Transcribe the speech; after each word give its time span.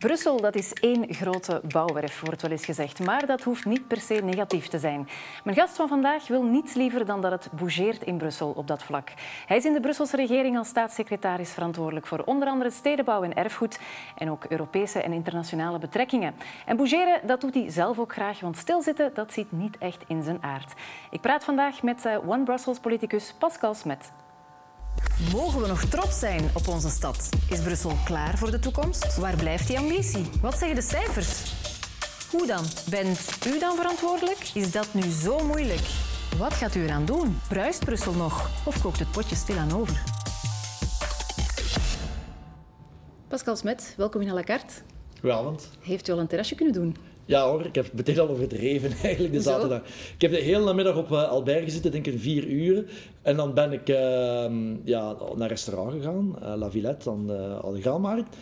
Brussel 0.00 0.40
dat 0.40 0.54
is 0.54 0.72
één 0.72 1.14
grote 1.14 1.60
bouwwerf, 1.68 2.20
wordt 2.20 2.42
wel 2.42 2.50
eens 2.50 2.64
gezegd. 2.64 3.04
Maar 3.04 3.26
dat 3.26 3.42
hoeft 3.42 3.64
niet 3.64 3.86
per 3.86 4.00
se 4.00 4.14
negatief 4.14 4.66
te 4.66 4.78
zijn. 4.78 5.08
Mijn 5.44 5.56
gast 5.56 5.76
van 5.76 5.88
vandaag 5.88 6.26
wil 6.26 6.42
niets 6.42 6.74
liever 6.74 7.06
dan 7.06 7.20
dat 7.20 7.30
het 7.30 7.48
bougeert 7.52 8.02
in 8.02 8.16
Brussel 8.16 8.52
op 8.56 8.66
dat 8.66 8.82
vlak. 8.82 9.12
Hij 9.46 9.56
is 9.56 9.64
in 9.64 9.72
de 9.72 9.80
Brusselse 9.80 10.16
regering 10.16 10.58
als 10.58 10.68
staatssecretaris 10.68 11.50
verantwoordelijk 11.50 12.06
voor 12.06 12.22
onder 12.24 12.48
andere 12.48 12.70
stedenbouw 12.70 13.22
en 13.22 13.34
erfgoed 13.34 13.78
en 14.16 14.30
ook 14.30 14.44
Europese 14.44 15.02
en 15.02 15.12
internationale 15.12 15.78
betrekkingen. 15.78 16.34
En 16.66 16.76
bougeren, 16.76 17.26
dat 17.26 17.40
doet 17.40 17.54
hij 17.54 17.70
zelf 17.70 17.98
ook 17.98 18.12
graag, 18.12 18.40
want 18.40 18.56
stilzitten 18.56 19.14
dat 19.14 19.32
zit 19.32 19.52
niet 19.52 19.78
echt 19.78 20.04
in 20.06 20.22
zijn 20.22 20.42
aard. 20.42 20.72
Ik 21.10 21.20
praat 21.20 21.44
vandaag 21.44 21.82
met 21.82 22.04
eh, 22.04 22.28
One 22.28 22.42
Brussels 22.44 22.78
politicus 22.78 23.34
Pascal 23.38 23.74
Smet. 23.74 24.12
Mogen 25.32 25.60
we 25.60 25.66
nog 25.66 25.84
trots 25.84 26.18
zijn 26.18 26.50
op 26.54 26.68
onze 26.68 26.90
stad? 26.90 27.28
Is 27.50 27.60
Brussel 27.60 27.96
klaar 28.04 28.38
voor 28.38 28.50
de 28.50 28.58
toekomst? 28.58 29.16
Waar 29.16 29.36
blijft 29.36 29.66
die 29.66 29.78
ambitie? 29.78 30.24
Wat 30.40 30.58
zeggen 30.58 30.74
de 30.74 30.82
cijfers? 30.82 31.52
Hoe 32.30 32.46
dan? 32.46 32.64
Bent 32.90 33.46
u 33.46 33.58
dan 33.58 33.76
verantwoordelijk? 33.76 34.50
Is 34.54 34.70
dat 34.72 34.94
nu 34.94 35.02
zo 35.10 35.44
moeilijk? 35.44 35.86
Wat 36.38 36.54
gaat 36.54 36.74
u 36.74 36.82
eraan 36.84 37.04
doen? 37.04 37.38
Bruist 37.48 37.84
Brussel 37.84 38.12
nog? 38.12 38.50
Of 38.64 38.82
kookt 38.82 38.98
het 38.98 39.10
potje 39.10 39.36
stilaan 39.36 39.72
over? 39.72 40.02
Pascal 43.28 43.56
Smet, 43.56 43.94
welkom 43.96 44.20
in 44.20 44.30
à 44.30 44.34
la 44.34 44.42
carte. 44.42 44.74
Goedenavond. 45.20 45.70
Heeft 45.80 46.08
u 46.08 46.12
al 46.12 46.18
een 46.18 46.26
terrasje 46.26 46.54
kunnen 46.54 46.74
doen? 46.74 46.96
Ja 47.30 47.48
hoor, 47.48 47.64
ik 47.64 47.74
heb 47.74 47.92
meteen 47.92 48.18
al 48.18 48.28
overdreven 48.28 48.92
eigenlijk 49.02 49.34
de 49.34 49.40
zaterdag. 49.40 49.80
Ik 50.14 50.20
heb 50.20 50.30
de 50.30 50.36
hele 50.36 50.64
namiddag 50.64 50.96
op 50.96 51.10
uh, 51.10 51.28
Albert 51.28 51.64
gezeten, 51.64 51.90
denk 51.90 52.06
ik 52.06 52.20
vier 52.20 52.46
uur. 52.46 52.84
En 53.22 53.36
dan 53.36 53.54
ben 53.54 53.72
ik 53.72 53.88
uh, 53.88 53.96
ja, 54.84 55.16
naar 55.36 55.48
restaurant 55.48 55.92
gegaan, 55.92 56.36
uh, 56.42 56.52
La 56.56 56.70
Villette 56.70 57.10
aan 57.10 57.26
de, 57.26 57.60
aan 57.64 57.74
de 57.74 57.82
Gaalmarkt. 57.82 58.36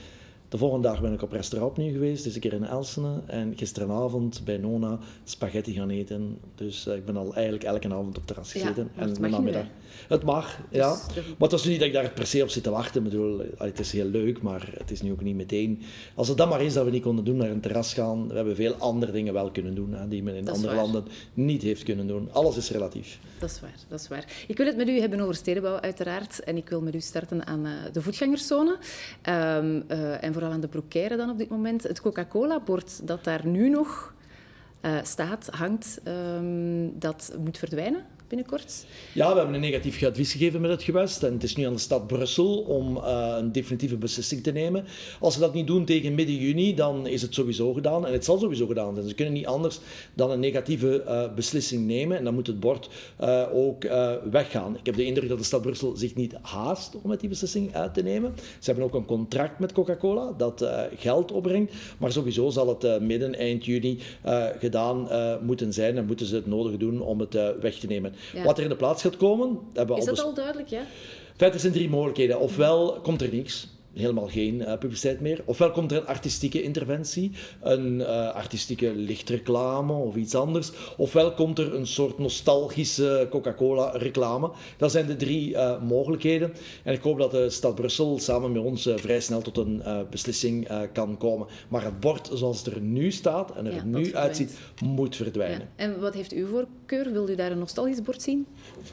De 0.49 0.59
volgende 0.59 0.89
dag 0.89 1.01
ben 1.01 1.13
ik 1.13 1.23
op 1.23 1.33
restaurant 1.33 1.71
opnieuw 1.71 1.93
geweest, 1.93 2.25
dus 2.25 2.35
een 2.35 2.41
keer 2.41 2.53
in 2.53 2.65
Elsene. 2.65 3.21
En 3.27 3.53
gisteravond 3.57 4.41
bij 4.45 4.57
Nona 4.57 4.99
spaghetti 5.25 5.73
gaan 5.73 5.91
eten. 5.91 6.39
Dus 6.55 6.87
uh, 6.87 6.95
ik 6.95 7.05
ben 7.05 7.17
al 7.17 7.35
eigenlijk 7.35 7.65
elke 7.65 7.89
avond 7.89 8.19
op 8.19 8.27
terras 8.27 8.53
gezeten. 8.53 8.91
Ja, 8.95 9.03
en 9.03 9.09
het 9.09 9.19
mag 9.21 9.31
namiddag. 9.31 9.65
Het 10.09 10.23
mag, 10.23 10.61
ja. 10.71 10.91
Dus, 11.15 11.25
maar 11.39 11.49
het 11.49 11.59
is 11.59 11.65
niet 11.65 11.79
dat 11.79 11.89
ik 11.89 11.95
daar 11.95 12.11
per 12.11 12.27
se 12.27 12.43
op 12.43 12.49
zit 12.49 12.63
te 12.63 12.71
wachten. 12.71 13.05
Ik 13.05 13.11
bedoel, 13.11 13.43
het 13.57 13.79
is 13.79 13.93
heel 13.93 14.05
leuk, 14.07 14.43
maar 14.43 14.71
het 14.79 14.91
is 14.91 15.03
nu 15.03 15.13
ook 15.13 15.23
niet 15.23 15.37
meteen. 15.37 15.83
Als 16.15 16.29
het 16.29 16.37
dan 16.37 16.49
maar 16.49 16.63
is 16.63 16.73
dat 16.73 16.85
we 16.85 16.91
niet 16.91 17.03
konden 17.03 17.25
doen, 17.25 17.37
naar 17.37 17.51
een 17.51 17.61
terras 17.61 17.95
gaan. 17.95 18.29
We 18.29 18.35
hebben 18.35 18.57
veel 18.57 18.75
andere 18.75 19.13
dingen 19.13 19.33
wel 19.33 19.51
kunnen 19.51 19.75
doen, 19.75 19.93
hè, 19.93 20.09
die 20.09 20.23
men 20.23 20.35
in 20.35 20.49
andere 20.49 20.75
landen 20.75 21.05
niet 21.35 21.63
heeft 21.63 21.83
kunnen 21.83 22.07
doen. 22.07 22.29
Alles 22.33 22.57
is 22.57 22.71
relatief. 22.71 23.19
Dat 23.39 23.51
is 23.51 23.61
waar, 23.61 23.75
dat 23.89 24.01
is 24.01 24.09
waar. 24.09 24.45
Ik 24.49 24.57
wil 24.57 24.67
het 24.67 24.77
met 24.77 24.89
u 24.89 25.01
hebben 25.01 25.21
over 25.21 25.35
stedenbouw, 25.35 25.81
uiteraard. 25.81 26.41
En 26.41 26.57
ik 26.57 26.69
wil 26.69 26.81
met 26.81 26.95
u 26.95 27.01
starten 27.01 27.47
aan 27.47 27.67
uh, 27.67 27.73
de 27.93 28.03
voetgangerszone. 28.03 28.79
Um, 29.29 29.85
uh, 29.89 30.25
en 30.25 30.33
vooral 30.39 30.57
aan 30.57 30.61
de 30.61 30.69
broekaire 30.69 31.17
dan 31.17 31.31
op 31.31 31.39
dit 31.39 31.49
moment. 31.49 31.83
Het 31.83 32.01
Coca-Cola-bord 32.01 33.07
dat 33.07 33.25
daar 33.25 33.47
nu 33.47 33.69
nog 33.69 34.15
uh, 34.83 34.99
staat, 35.03 35.47
hangt, 35.51 36.01
um, 36.05 36.99
dat 36.99 37.37
moet 37.45 37.59
verdwijnen 37.59 38.05
Ja, 39.13 39.31
we 39.33 39.37
hebben 39.37 39.55
een 39.55 39.61
negatief 39.61 40.03
advies 40.03 40.33
gegeven 40.33 40.61
met 40.61 40.71
het 40.71 40.83
gewest. 40.83 41.23
En 41.23 41.33
het 41.33 41.43
is 41.43 41.57
nu 41.57 41.65
aan 41.65 41.73
de 41.73 41.79
stad 41.79 42.07
Brussel 42.07 42.59
om 42.59 42.97
uh, 42.97 43.35
een 43.39 43.53
definitieve 43.53 43.97
beslissing 43.97 44.43
te 44.43 44.51
nemen. 44.51 44.85
Als 45.21 45.35
ze 45.35 45.41
dat 45.41 45.55
niet 45.55 45.67
doen 45.67 45.85
tegen 45.85 46.15
midden 46.15 46.37
juni, 46.37 46.75
dan 46.75 47.07
is 47.07 47.23
het 47.23 47.35
sowieso 47.35 47.73
gedaan. 47.73 48.07
En 48.07 48.13
het 48.13 48.25
zal 48.25 48.39
sowieso 48.39 48.67
gedaan 48.67 48.95
zijn. 48.95 49.09
Ze 49.09 49.15
kunnen 49.15 49.35
niet 49.35 49.47
anders 49.47 49.79
dan 50.15 50.31
een 50.31 50.41
negatieve 50.41 51.05
uh, 51.07 51.35
beslissing 51.35 51.87
nemen. 51.87 52.17
En 52.17 52.25
dan 52.25 52.35
moet 52.35 52.47
het 52.47 52.61
bord 52.61 52.89
uh, 53.21 53.45
ook 53.53 53.83
weggaan. 54.31 54.77
Ik 54.77 54.87
heb 54.87 54.95
de 54.95 55.05
indruk 55.05 55.29
dat 55.29 55.39
de 55.39 55.45
stad 55.45 55.63
Brussel 55.63 55.97
zich 55.97 56.15
niet 56.15 56.35
haast 56.43 56.95
om 57.03 57.09
met 57.09 57.21
die 57.21 57.29
beslissing 57.29 57.75
uit 57.75 57.95
te 57.95 58.03
nemen. 58.03 58.35
Ze 58.37 58.71
hebben 58.71 58.85
ook 58.85 58.95
een 58.95 59.05
contract 59.05 59.59
met 59.59 59.73
Coca-Cola 59.73 60.33
dat 60.37 60.69
geld 60.97 61.33
opbrengt. 61.33 61.73
Maar 61.99 62.13
sowieso 62.13 62.51
zal 62.51 62.69
het 62.69 63.01
midden, 63.01 63.35
eind 63.35 63.65
juni 63.65 63.99
gedaan 64.59 65.09
moeten 65.43 65.73
zijn. 65.73 65.97
En 65.97 66.07
moeten 66.07 66.27
ze 66.27 66.35
het 66.35 66.47
nodige 66.47 66.77
doen 66.77 67.01
om 67.01 67.21
het 67.21 67.33
weg 67.61 67.79
te 67.79 67.87
nemen. 67.87 68.13
Ja. 68.35 68.43
Wat 68.43 68.57
er 68.59 68.63
in 68.63 68.69
de 68.69 68.77
plaats 68.77 69.03
gaat 69.03 69.17
komen... 69.17 69.59
Hebben 69.73 69.95
we 69.95 70.01
Is 70.01 70.07
dat 70.07 70.23
al 70.23 70.35
duidelijk, 70.35 70.69
ja? 70.69 70.83
Feit, 71.37 71.55
er 71.55 71.61
zijn 71.61 71.73
drie 71.73 71.89
mogelijkheden. 71.89 72.41
Ofwel 72.41 73.01
komt 73.03 73.23
er 73.23 73.33
niks 73.33 73.69
helemaal 73.95 74.29
geen 74.29 74.55
uh, 74.55 74.79
publiciteit 74.79 75.21
meer. 75.21 75.43
Ofwel 75.45 75.71
komt 75.71 75.93
er 75.93 75.99
een 75.99 76.07
artistieke 76.07 76.63
interventie, 76.63 77.33
een 77.61 77.95
uh, 77.95 78.35
artistieke 78.35 78.95
lichtreclame 78.95 79.93
of 79.93 80.17
iets 80.17 80.35
anders. 80.35 80.71
Ofwel 80.97 81.33
komt 81.33 81.59
er 81.59 81.75
een 81.75 81.87
soort 81.87 82.19
nostalgische 82.19 83.27
Coca-Cola-reclame. 83.31 84.51
Dat 84.77 84.91
zijn 84.91 85.07
de 85.07 85.17
drie 85.17 85.51
uh, 85.51 85.83
mogelijkheden. 85.83 86.53
En 86.85 86.95
ik 86.95 87.03
hoop 87.03 87.19
dat 87.19 87.31
de 87.31 87.51
stad 87.51 87.75
Brussel 87.75 88.19
samen 88.19 88.53
met 88.53 88.63
ons 88.63 88.89
vrij 88.97 89.21
snel 89.21 89.41
tot 89.41 89.57
een 89.57 89.83
beslissing 90.11 90.69
kan 90.93 91.17
komen. 91.17 91.47
Maar 91.69 91.85
het 91.85 92.01
bord 92.01 92.31
zoals 92.33 92.65
het 92.65 92.75
er 92.75 92.81
nu 92.81 93.11
staat 93.11 93.57
en 93.57 93.67
er 93.67 93.75
ja, 93.75 93.85
nu 93.85 94.17
uitziet, 94.17 94.59
moet 94.85 95.17
verdwijnen. 95.17 95.69
Ja. 95.77 95.85
En 95.85 96.01
wat 96.01 96.15
heeft 96.15 96.33
uw 96.33 96.47
voorkeur? 96.89 97.13
Wilt 97.13 97.31
u 97.31 97.35
daar 97.35 97.51
een 97.51 97.59
nostalgisch 97.59 98.03
bord 98.03 98.23
zien? 98.23 98.47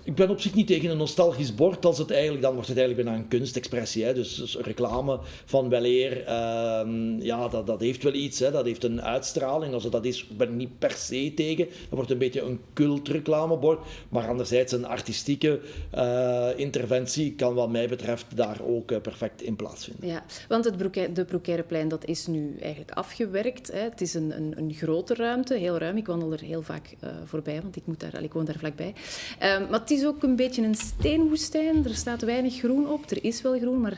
Ik 0.04 0.16
ben 0.16 0.30
op 0.30 0.42
zich 0.42 0.54
niet 0.54 0.68
tegen 0.68 0.90
een 0.90 0.98
nostalgisch 0.98 1.56
bord. 1.56 1.86
Als 1.86 1.98
het 1.98 2.12
eigenlijk, 2.12 2.42
dan 2.42 2.54
wordt 2.54 2.68
het 2.68 2.78
eigenlijk 2.78 3.08
bijna 3.08 3.22
een 3.22 3.28
kunstexpressie. 3.28 4.04
Hè? 4.04 4.14
Dus, 4.14 4.36
dus 4.36 4.58
reclame 4.58 5.20
van 5.46 5.70
weleer, 5.70 6.22
uh, 6.22 6.86
ja, 7.20 7.48
dat, 7.48 7.68
dat 7.68 7.80
heeft 7.80 8.04
wel 8.04 8.14
iets, 8.14 8.40
hè, 8.40 8.52
dat 8.52 8.66
heeft 8.66 8.84
een 8.84 9.02
uitstraling. 9.02 9.74
Als 9.74 9.84
het 9.84 9.92
dat 9.92 10.06
is, 10.06 10.28
ben 10.28 10.50
ik 10.50 10.56
niet 10.56 10.80
per 10.80 10.92
se 10.92 11.32
tegen. 11.36 11.66
Dat 11.66 11.90
wordt 11.90 12.12
een 12.12 12.18
beetje 12.18 12.42
een 12.42 12.60
cultreclamebord. 12.74 13.80
Maar 14.10 14.28
anderzijds, 14.28 14.72
een 14.72 14.86
artistieke 14.86 15.60
uh, 15.96 16.50
interventie 16.56 17.34
kan 17.34 17.54
wat 17.54 17.70
mij 17.70 17.88
betreft 17.88 18.26
daar 18.36 18.62
ook 18.66 18.92
uh, 18.92 19.02
perfect 19.02 19.42
in 19.42 19.56
plaatsvinden. 19.56 20.08
Ja, 20.08 20.24
want 20.48 20.66
het 20.66 20.78
Broeke 20.78 21.12
de 21.14 21.26
Broekeireplein 21.26 21.88
dat 21.88 22.06
is 22.06 22.28
nu 22.28 22.56
eigenlijk 22.60 22.92
afgewerkt. 22.92 23.72
Hè. 23.72 23.80
Het 23.80 24.02
is 24.02 24.14
een, 24.14 24.38
een, 24.38 24.54
een, 24.58 24.74
grote 24.74 25.14
ruimte, 25.14 25.54
heel 25.54 25.78
ruim. 25.78 25.98
Ik 25.98 26.08
wandel 26.08 26.32
er 26.32 26.42
heel 26.42 26.62
vaak 26.62 26.96
uh, 27.04 27.10
voorbij, 27.26 27.62
want 27.62 27.76
ik, 27.76 27.85
moet 27.86 28.00
daar, 28.00 28.24
ik 28.24 28.34
woon 28.34 28.46
daar 28.46 28.58
vlakbij. 28.58 28.94
Ehm, 29.40 29.70
maar 29.70 29.80
het 29.80 29.92
is 29.92 30.06
ook 30.06 30.24
een 30.24 30.36
beetje 30.36 30.62
een 30.62 30.76
steenwoestijn. 30.76 31.86
Er 31.86 31.96
staat 31.96 32.22
weinig 32.22 32.58
groen 32.58 32.90
op. 32.90 33.12
Er 33.12 33.24
is 33.24 33.42
wel 33.42 33.60
groen, 33.60 33.82
maar 33.82 33.98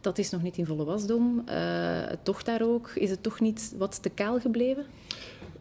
dat 0.00 0.18
is 0.18 0.30
nog 0.30 0.42
niet 0.42 0.56
in 0.56 0.66
volle 0.66 0.84
wasdom. 0.84 1.44
Uh, 1.48 2.02
toch 2.22 2.42
daar 2.42 2.62
ook, 2.62 2.90
is 2.94 3.10
het 3.10 3.22
toch 3.22 3.40
niet 3.40 3.74
wat 3.78 4.02
te 4.02 4.08
kaal 4.08 4.40
gebleven? 4.40 4.86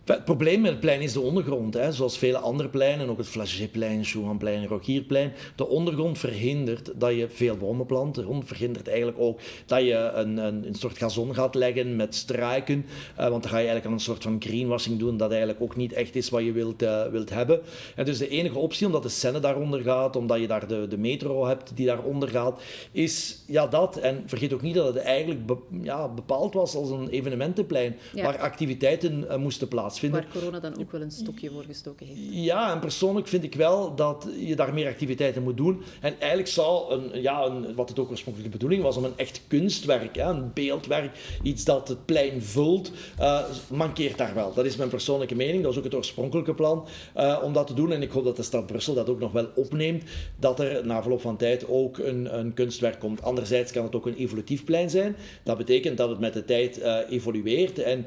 Het 0.08 0.26
probleem 0.26 0.62
met 0.62 0.72
het 0.72 0.80
plein 0.80 1.02
is 1.02 1.14
de 1.14 1.20
ondergrond. 1.20 1.74
Hè. 1.74 1.92
Zoals 1.92 2.18
vele 2.18 2.38
andere 2.38 2.70
pleinen, 2.70 3.10
ook 3.10 3.18
het 3.18 3.28
Flagéplein, 3.28 4.04
Chouanplein, 4.04 4.68
Rokierplein. 4.68 5.34
De 5.56 5.68
ondergrond 5.68 6.18
verhindert 6.18 6.92
dat 6.96 7.16
je 7.16 7.30
veel 7.30 7.58
bomen 7.58 7.86
plant. 7.86 8.16
De 8.16 8.24
grond 8.24 8.48
verhindert 8.48 8.88
eigenlijk 8.88 9.20
ook 9.20 9.40
dat 9.66 9.80
je 9.80 9.94
een, 9.94 10.38
een, 10.38 10.68
een 10.68 10.76
soort 10.76 10.98
gazon 10.98 11.34
gaat 11.34 11.56
leggen 11.56 11.96
met 11.96 12.16
struiken. 12.16 12.86
Uh, 13.20 13.28
want 13.28 13.44
dan 13.44 13.52
ga 13.52 13.58
je 13.58 13.68
eigenlijk 13.68 13.86
aan 13.86 13.94
een 13.94 14.00
soort 14.00 14.24
van 14.24 14.36
greenwashing 14.40 15.00
doen 15.00 15.18
dat 15.18 15.30
eigenlijk 15.30 15.62
ook 15.62 15.76
niet 15.76 15.94
echt 15.94 16.16
is 16.16 16.30
wat 16.30 16.44
je 16.44 16.52
wilt, 16.52 16.84
uh, 16.84 17.06
wilt 17.06 17.30
hebben. 17.30 17.62
En 17.96 18.06
dus 18.06 18.18
de 18.18 18.30
enige 18.30 18.58
optie, 18.58 18.86
omdat 18.86 19.04
de 19.04 19.10
Senne 19.10 19.40
daaronder 19.40 19.82
gaat, 19.82 20.16
omdat 20.16 20.40
je 20.40 20.48
daar 20.48 20.68
de, 20.68 20.88
de 20.88 20.98
metro 20.98 21.46
hebt 21.46 21.72
die 21.76 21.86
daaronder 21.86 22.30
gaat, 22.30 22.62
is 22.92 23.44
ja 23.48 23.68
dat. 23.68 23.98
En 23.98 24.24
vergeet 24.26 24.54
ook 24.54 24.62
niet 24.62 24.76
dat 24.76 24.94
het 24.94 24.98
eigenlijk 24.98 25.46
be, 25.46 25.58
ja, 25.82 26.08
bepaald 26.08 26.54
was 26.54 26.76
als 26.76 26.90
een 26.90 27.10
evenementenplein 27.10 27.96
ja. 28.14 28.24
waar 28.24 28.40
activiteiten 28.40 29.26
uh, 29.30 29.36
moesten 29.36 29.68
plaatsvinden. 29.68 29.96
Waar 30.02 30.28
corona 30.34 30.60
dan 30.60 30.80
ook 30.80 30.92
wel 30.92 31.02
een 31.02 31.12
stokje 31.12 31.50
voor 31.52 31.64
gestoken 31.64 32.06
heeft. 32.06 32.20
Ja, 32.32 32.74
en 32.74 32.80
persoonlijk 32.80 33.28
vind 33.28 33.44
ik 33.44 33.56
wel 33.56 33.96
dat 33.96 34.28
je 34.40 34.56
daar 34.56 34.74
meer 34.74 34.88
activiteiten 34.88 35.44
moet 35.44 35.58
doen. 35.58 35.82
En 36.02 36.16
eigenlijk 36.20 36.50
zou, 36.50 36.94
een, 36.94 37.22
ja, 37.22 37.46
een, 37.46 37.76
wat 37.76 37.90
het 37.90 38.00
ook 38.00 38.10
oorspronkelijk 38.10 38.52
de 38.52 38.58
bedoeling 38.58 38.84
was, 38.84 38.98
om 38.98 39.04
een 39.04 39.18
echt 39.18 39.42
kunstwerk, 39.48 40.16
hè, 40.16 40.24
een 40.24 40.52
beeldwerk, 40.54 41.18
iets 41.44 41.66
dat 41.66 41.88
het 41.88 42.06
plein 42.06 42.42
vult, 42.42 42.92
uh, 43.20 43.42
mankeert 43.70 44.18
daar 44.18 44.34
wel. 44.34 44.54
Dat 44.54 44.66
is 44.66 44.76
mijn 44.76 44.90
persoonlijke 44.90 45.36
mening. 45.36 45.64
Dat 45.64 45.72
is 45.72 45.78
ook 45.78 45.84
het 45.84 45.96
oorspronkelijke 45.96 46.54
plan 46.54 46.88
uh, 47.18 47.40
om 47.44 47.54
dat 47.54 47.68
te 47.68 47.74
doen. 47.74 47.92
En 47.92 48.02
ik 48.02 48.12
hoop 48.12 48.24
dat 48.24 48.36
de 48.36 48.44
stad 48.44 48.66
Brussel 48.66 48.94
dat 48.94 49.10
ook 49.10 49.20
nog 49.20 49.32
wel 49.32 49.48
opneemt, 49.56 50.04
dat 50.40 50.60
er 50.60 50.86
na 50.86 51.02
verloop 51.02 51.22
van 51.22 51.38
tijd 51.38 51.68
ook 51.68 51.98
een, 51.98 52.38
een 52.38 52.54
kunstwerk 52.54 53.00
komt. 53.00 53.22
Anderzijds 53.22 53.72
kan 53.72 53.84
het 53.84 53.96
ook 53.96 54.06
een 54.06 54.16
evolutief 54.16 54.64
plein 54.64 54.90
zijn. 54.90 55.16
Dat 55.44 55.58
betekent 55.58 55.98
dat 55.98 56.10
het 56.10 56.20
met 56.20 56.34
de 56.34 56.46
tijd 56.46 56.80
uh, 56.80 56.98
evolueert. 57.10 57.80
En 57.80 58.06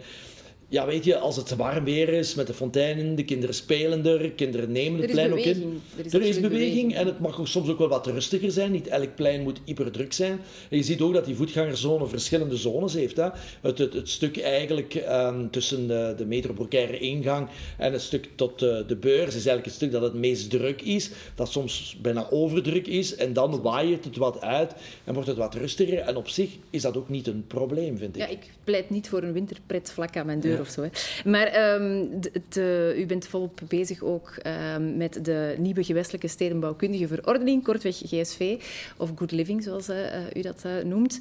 ja, 0.70 0.86
weet 0.86 1.04
je, 1.04 1.18
als 1.18 1.36
het 1.36 1.56
warm 1.56 1.84
weer 1.84 2.08
is 2.08 2.34
met 2.34 2.46
de 2.46 2.54
fonteinen, 2.54 3.14
de 3.14 3.24
kinderen 3.24 3.54
spelen 3.54 4.06
er, 4.06 4.30
kinderen 4.30 4.72
nemen 4.72 5.00
het 5.00 5.10
plein 5.10 5.32
ook 5.32 5.38
in. 5.38 5.80
Er 5.96 6.04
is, 6.04 6.12
er 6.12 6.22
is 6.22 6.40
beweging 6.40 6.94
en 6.94 7.06
het 7.06 7.20
mag 7.20 7.40
soms 7.42 7.68
ook 7.68 7.78
wel 7.78 7.88
wat 7.88 8.06
rustiger 8.06 8.50
zijn. 8.50 8.72
Niet 8.72 8.86
elk 8.86 9.14
plein 9.14 9.42
moet 9.42 9.60
hyperdruk 9.64 10.12
zijn. 10.12 10.40
En 10.68 10.76
je 10.76 10.82
ziet 10.82 11.00
ook 11.00 11.14
dat 11.14 11.24
die 11.24 11.34
voetgangerzone 11.34 12.06
verschillende 12.06 12.56
zones 12.56 12.94
heeft. 12.94 13.16
Hè. 13.16 13.28
Het, 13.60 13.78
het, 13.78 13.92
het 13.92 14.08
stuk 14.08 14.40
eigenlijk 14.40 14.94
um, 15.08 15.50
tussen 15.50 15.88
de, 15.88 16.14
de 16.16 16.98
ingang 16.98 17.48
en 17.78 17.92
het 17.92 18.02
stuk 18.02 18.28
tot 18.34 18.62
uh, 18.62 18.78
de 18.86 18.96
beurs 18.96 19.26
is 19.26 19.34
eigenlijk 19.34 19.64
het 19.64 19.74
stuk 19.74 19.92
dat 19.92 20.02
het 20.02 20.14
meest 20.14 20.50
druk 20.50 20.82
is. 20.82 21.10
Dat 21.34 21.50
soms 21.50 21.98
bijna 22.02 22.26
overdruk 22.30 22.86
is 22.86 23.14
en 23.14 23.32
dan 23.32 23.62
waait 23.62 24.04
het 24.04 24.16
wat 24.16 24.40
uit 24.40 24.74
en 25.04 25.14
wordt 25.14 25.28
het 25.28 25.38
wat 25.38 25.54
rustiger. 25.54 25.98
En 25.98 26.16
op 26.16 26.28
zich 26.28 26.50
is 26.70 26.82
dat 26.82 26.96
ook 26.96 27.08
niet 27.08 27.26
een 27.26 27.44
probleem, 27.46 27.98
vind 27.98 28.16
ik. 28.16 28.22
Ja, 28.22 28.28
ik 28.28 28.50
pleit 28.64 28.90
niet 28.90 29.08
voor 29.08 29.22
een 29.22 29.32
winterpret 29.32 29.92
vlak 29.92 30.16
aan 30.16 30.26
mijn 30.26 30.40
deur 30.40 30.58
Maar 31.24 31.74
um, 31.74 32.20
de, 32.48 32.94
u 32.98 33.06
bent 33.06 33.26
volop 33.26 33.60
bezig 33.68 34.02
ook 34.02 34.34
um, 34.74 34.96
met 34.96 35.24
de 35.24 35.54
nieuwe 35.58 35.84
gewestelijke 35.84 36.28
stedenbouwkundige 36.28 37.06
verordening, 37.08 37.64
kortweg 37.64 37.96
GSV, 37.96 38.62
of 38.96 39.10
Good 39.16 39.30
Living, 39.30 39.62
zoals 39.62 39.88
uh, 39.88 39.96
u 40.34 40.40
dat 40.40 40.64
noemt, 40.84 41.18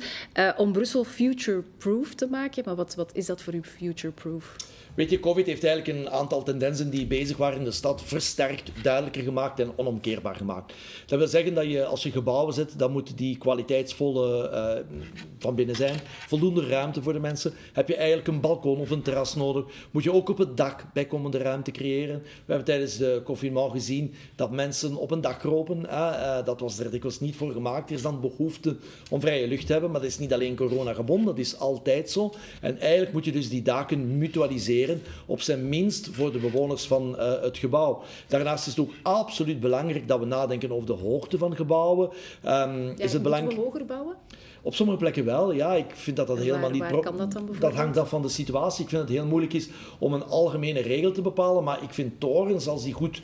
om 0.58 0.72
Brussel 0.72 1.04
future-proof 1.04 2.14
te 2.14 2.28
maken. 2.28 2.64
Maar 2.66 2.76
wat, 2.76 2.96
wat 2.96 3.12
is 3.14 3.26
dat 3.26 3.42
voor 3.42 3.54
u 3.54 3.62
future-proof? 3.64 4.56
Weet 5.00 5.10
je, 5.10 5.20
COVID 5.20 5.46
heeft 5.46 5.64
eigenlijk 5.64 5.98
een 5.98 6.10
aantal 6.10 6.44
tendensen 6.44 6.90
die 6.90 7.08
bezig 7.08 7.38
waren 7.38 7.58
in 7.58 7.64
de 7.64 7.72
stad 7.72 8.02
versterkt, 8.06 8.72
duidelijker 8.84 9.24
gemaakt 9.24 9.60
en 9.60 9.72
onomkeerbaar 9.76 10.36
gemaakt. 10.36 10.74
Dat 11.06 11.20
wil 11.20 11.28
zeggen 11.28 11.54
dat 11.54 11.66
je, 11.66 11.86
als 11.86 12.04
je 12.04 12.12
gebouwen 12.12 12.54
zet, 12.54 12.74
dan 12.78 12.92
moeten 12.92 13.16
die 13.16 13.38
kwaliteitsvolle 13.38 14.52
uh, 14.52 14.98
van 15.40 15.56
binnen 15.56 15.76
zijn. 15.76 16.00
Voldoende 16.28 16.68
ruimte 16.68 17.02
voor 17.02 17.14
de 17.14 17.20
mensen. 17.20 17.54
Heb 17.74 17.88
je 17.88 17.96
eigenlijk 17.96 18.28
een 18.28 18.40
balkon 18.40 18.80
of 18.80 18.90
een 18.90 19.02
terras 19.02 19.36
nodig, 19.36 19.66
moet 19.92 20.04
je 20.04 20.14
ook 20.14 20.30
op 20.30 20.38
het 20.38 20.58
dak 20.58 20.86
bijkomende 20.94 21.38
ruimte 21.38 21.72
creëren. 21.72 22.22
We 22.22 22.30
hebben 22.46 22.66
tijdens 22.66 22.98
de 22.98 23.22
confinement 23.26 23.72
gezien 23.72 24.14
dat 24.36 24.52
mensen 24.52 24.96
op 24.96 25.12
een 25.12 25.22
dak 25.22 25.40
kropen. 25.40 25.80
Uh, 25.86 26.46
dat 26.46 26.60
was 26.60 26.80
er 26.80 26.92
dikwijls 26.92 27.20
niet 27.20 27.36
voor 27.36 27.52
gemaakt. 27.52 27.90
Er 27.90 27.96
is 27.96 28.02
dan 28.02 28.22
behoefte 28.22 28.78
om 29.10 29.22
vrije 29.22 29.48
lucht 29.48 29.66
te 29.66 29.72
hebben, 29.72 29.92
maar 29.92 30.02
dat 30.02 30.10
is 30.10 30.20
niet 30.20 30.34
alleen 30.34 30.56
corona 30.56 30.94
gebonden, 30.94 31.26
dat 31.26 31.46
is 31.46 31.58
altijd 31.58 32.10
zo. 32.10 32.34
En 32.62 32.80
eigenlijk 32.80 33.14
moet 33.14 33.26
je 33.26 33.32
dus 33.32 33.50
die 33.50 33.62
daken 33.62 34.18
mutualiseren 34.18 34.88
op 35.26 35.42
zijn 35.42 35.70
minst 35.70 36.10
voor 36.12 36.32
de 36.32 36.40
bewoners 36.40 36.88
van 36.88 37.16
uh, 37.20 37.42
het 37.42 37.58
gebouw. 37.58 38.02
Daarnaast 38.28 38.68
is 38.68 38.76
het 38.76 38.86
ook 38.86 38.94
absoluut 39.02 39.60
belangrijk 39.60 40.08
dat 40.08 40.20
we 40.20 40.26
nadenken 40.26 40.72
over 40.72 40.88
de 40.88 40.94
hoogte 40.94 41.38
van 41.38 41.56
gebouwen. 41.56 42.10
Um, 42.46 42.86
ja, 42.86 42.94
is 42.98 43.14
het 43.14 43.24
belangrijk... 43.24 43.58
we 43.58 43.64
hoger 43.64 43.86
bouwen? 43.86 44.16
Op 44.62 44.76
sommige 44.76 44.98
plekken 44.98 45.26
wel, 45.26 45.52
ja. 45.52 45.76
Ik 45.76 45.92
vind 45.94 46.18
dat 46.18 46.28
dat 46.28 46.38
helemaal 46.38 46.70
niet... 46.70 46.80
Waar 46.80 47.00
kan 47.00 47.18
dat 47.18 47.32
dan 47.32 47.50
Dat 47.60 47.74
hangt 47.74 47.98
af 47.98 48.10
van 48.10 48.22
de 48.22 48.30
situatie. 48.30 48.84
Ik 48.84 48.90
vind 48.90 49.02
het 49.02 49.12
heel 49.12 49.26
moeilijk 49.26 49.54
is 49.54 49.70
om 50.00 50.14
een 50.14 50.24
algemene 50.24 50.82
regel 50.82 51.12
te 51.12 51.22
bepalen, 51.22 51.64
maar 51.64 51.84
ik 51.84 51.94
vind 51.94 52.20
torens, 52.20 52.68
als 52.68 52.84
die 52.84 52.94
goed 52.94 53.22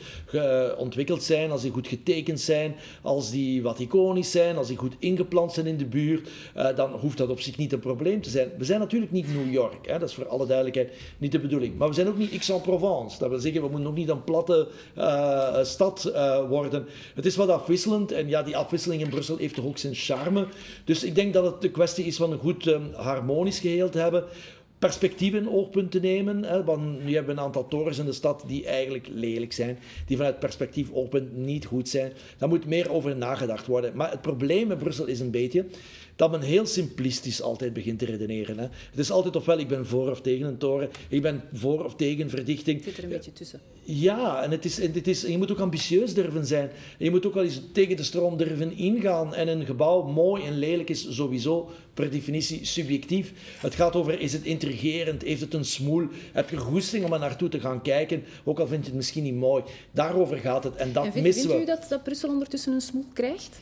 ontwikkeld 0.78 1.22
zijn, 1.22 1.50
als 1.50 1.62
die 1.62 1.70
goed 1.70 1.88
getekend 1.88 2.40
zijn, 2.40 2.74
als 3.02 3.30
die 3.30 3.62
wat 3.62 3.78
iconisch 3.78 4.30
zijn, 4.30 4.56
als 4.56 4.68
die 4.68 4.76
goed 4.76 4.94
ingeplant 4.98 5.52
zijn 5.52 5.66
in 5.66 5.76
de 5.76 5.86
buurt, 5.86 6.28
uh, 6.56 6.76
dan 6.76 6.90
hoeft 6.90 7.18
dat 7.18 7.28
op 7.28 7.40
zich 7.40 7.56
niet 7.56 7.72
een 7.72 7.78
probleem 7.78 8.22
te 8.22 8.30
zijn. 8.30 8.50
We 8.58 8.64
zijn 8.64 8.80
natuurlijk 8.80 9.12
niet 9.12 9.34
New 9.34 9.52
York, 9.52 9.86
hè. 9.86 9.98
dat 9.98 10.08
is 10.08 10.14
voor 10.14 10.28
alle 10.28 10.46
duidelijkheid 10.46 10.92
niet 11.18 11.32
de 11.32 11.40
bedoeling. 11.40 11.78
Maar 11.78 11.88
we 11.88 11.94
zijn 11.94 12.08
ook 12.08 12.18
niet 12.18 12.32
Aix-en-Provence. 12.32 13.18
Dat 13.18 13.28
wil 13.28 13.38
zeggen, 13.38 13.60
we 13.60 13.68
moeten 13.68 13.86
nog 13.86 13.94
niet 13.94 14.08
een 14.08 14.24
platte 14.24 14.68
uh, 14.98 15.62
stad 15.62 16.10
uh, 16.14 16.48
worden. 16.48 16.86
Het 17.14 17.26
is 17.26 17.36
wat 17.36 17.48
afwisselend 17.48 18.12
en 18.12 18.28
ja, 18.28 18.42
die 18.42 18.56
afwisseling 18.56 19.02
in 19.02 19.08
Brussel 19.08 19.36
heeft 19.36 19.54
toch 19.54 19.64
ook 19.64 19.78
zijn 19.78 19.94
charme. 19.94 20.46
Dus 20.84 21.04
ik 21.04 21.14
denk 21.14 21.25
denk 21.32 21.44
dat 21.44 21.52
het 21.52 21.62
de 21.62 21.70
kwestie 21.70 22.04
is 22.04 22.16
van 22.16 22.32
een 22.32 22.38
goed 22.38 22.66
um, 22.66 22.92
harmonisch 22.94 23.58
geheel 23.58 23.88
te 23.88 23.98
hebben. 23.98 24.24
Perspectief 24.78 25.34
in 25.34 25.50
oogpunt 25.50 25.90
te 25.90 26.00
nemen. 26.00 26.44
Hè, 26.44 26.64
want 26.64 27.04
nu 27.04 27.14
hebben 27.14 27.34
we 27.34 27.40
een 27.40 27.46
aantal 27.46 27.68
torens 27.68 27.98
in 27.98 28.04
de 28.04 28.12
stad 28.12 28.44
die 28.46 28.66
eigenlijk 28.66 29.08
lelijk 29.10 29.52
zijn. 29.52 29.78
Die 30.06 30.16
vanuit 30.16 30.38
perspectief 30.38 30.92
oogpunt 30.92 31.36
niet 31.36 31.64
goed 31.64 31.88
zijn. 31.88 32.12
Daar 32.38 32.48
moet 32.48 32.66
meer 32.66 32.90
over 32.90 33.16
nagedacht 33.16 33.66
worden. 33.66 33.96
Maar 33.96 34.10
het 34.10 34.22
probleem 34.22 34.66
met 34.66 34.78
Brussel 34.78 35.06
is 35.06 35.20
een 35.20 35.30
beetje 35.30 35.64
dat 36.16 36.30
men 36.30 36.40
heel 36.40 36.66
simplistisch 36.66 37.42
altijd 37.42 37.72
begint 37.72 37.98
te 37.98 38.04
redeneren. 38.04 38.58
Hè. 38.58 38.64
Het 38.90 38.98
is 38.98 39.10
altijd 39.10 39.36
ofwel 39.36 39.58
ik 39.58 39.68
ben 39.68 39.86
voor 39.86 40.10
of 40.10 40.20
tegen 40.20 40.46
een 40.46 40.58
toren, 40.58 40.90
ik 41.08 41.22
ben 41.22 41.42
voor 41.52 41.84
of 41.84 41.94
tegen 41.94 42.30
verdichting. 42.30 42.76
Het 42.76 42.84
zit 42.88 42.98
er 42.98 43.04
een 43.04 43.10
beetje 43.10 43.32
tussen. 43.32 43.60
Ja, 43.82 44.42
en, 44.42 44.50
het 44.50 44.64
is, 44.64 44.80
en, 44.80 44.92
het 44.92 45.08
is, 45.08 45.24
en 45.24 45.30
je 45.30 45.38
moet 45.38 45.50
ook 45.50 45.58
ambitieus 45.58 46.14
durven 46.14 46.46
zijn. 46.46 46.68
En 46.68 47.04
je 47.04 47.10
moet 47.10 47.26
ook 47.26 47.34
wel 47.34 47.44
eens 47.44 47.60
tegen 47.72 47.96
de 47.96 48.02
stroom 48.02 48.36
durven 48.36 48.76
ingaan. 48.76 49.34
En 49.34 49.48
een 49.48 49.64
gebouw 49.64 50.02
mooi 50.02 50.44
en 50.44 50.58
lelijk 50.58 50.90
is 50.90 51.14
sowieso 51.14 51.70
per 51.94 52.10
definitie 52.10 52.64
subjectief. 52.64 53.32
Het 53.60 53.74
gaat 53.74 53.96
over, 53.96 54.20
is 54.20 54.32
het 54.32 54.44
intrigerend, 54.44 55.22
heeft 55.22 55.40
het 55.40 55.54
een 55.54 55.64
smoel, 55.64 56.06
heb 56.32 56.50
je 56.50 56.56
goesting 56.56 57.04
om 57.04 57.12
er 57.12 57.18
naartoe 57.18 57.48
te 57.48 57.60
gaan 57.60 57.82
kijken, 57.82 58.24
ook 58.44 58.58
al 58.58 58.66
vind 58.66 58.80
je 58.80 58.86
het 58.86 58.96
misschien 58.96 59.22
niet 59.22 59.34
mooi. 59.34 59.62
Daarover 59.90 60.36
gaat 60.36 60.64
het 60.64 60.76
en 60.76 60.92
dat 60.92 61.04
en 61.04 61.12
vind, 61.12 61.24
missen 61.24 61.50
vindt 61.50 61.62
u 61.62 61.66
dat, 61.66 61.86
dat 61.88 62.02
Brussel 62.02 62.28
ondertussen 62.28 62.72
een 62.72 62.80
smoel 62.80 63.06
krijgt? 63.12 63.58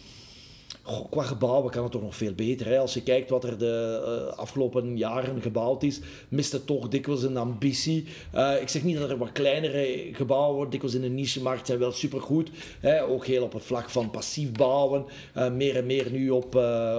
Goh, 0.82 1.11
qua 1.11 1.23
gebouwen 1.23 1.71
kan 1.71 1.82
het 1.82 1.93
toch 1.93 2.03
nog 2.03 2.17
veel 2.17 2.32
beter. 2.32 2.67
Hè? 2.67 2.79
Als 2.79 2.94
je 2.94 3.03
kijkt 3.03 3.31
wat 3.31 3.44
er 3.44 3.59
de 3.59 4.03
uh, 4.31 4.38
afgelopen 4.38 4.97
jaren 4.97 5.43
gebouwd 5.43 5.82
is, 5.82 6.00
mist 6.29 6.53
het 6.53 6.67
toch 6.67 6.88
dikwijls 6.88 7.23
een 7.23 7.37
ambitie. 7.37 8.06
Uh, 8.35 8.61
ik 8.61 8.69
zeg 8.69 8.82
niet 8.82 8.99
dat 8.99 9.11
er 9.11 9.19
wat 9.19 9.32
kleinere 9.32 10.09
gebouwen 10.12 10.55
worden, 10.55 10.71
dikwijls 10.71 10.97
in 10.97 11.03
de 11.03 11.09
niche-markt 11.09 11.67
zijn 11.67 11.79
wel 11.79 11.93
supergoed. 11.93 12.50
Hè? 12.81 13.05
Ook 13.05 13.26
heel 13.26 13.43
op 13.43 13.53
het 13.53 13.65
vlak 13.65 13.91
van 13.91 14.11
passief 14.11 14.53
bouwen. 14.53 15.05
Uh, 15.37 15.50
meer 15.50 15.76
en 15.76 15.87
meer 15.87 16.11
nu 16.11 16.31
op, 16.31 16.55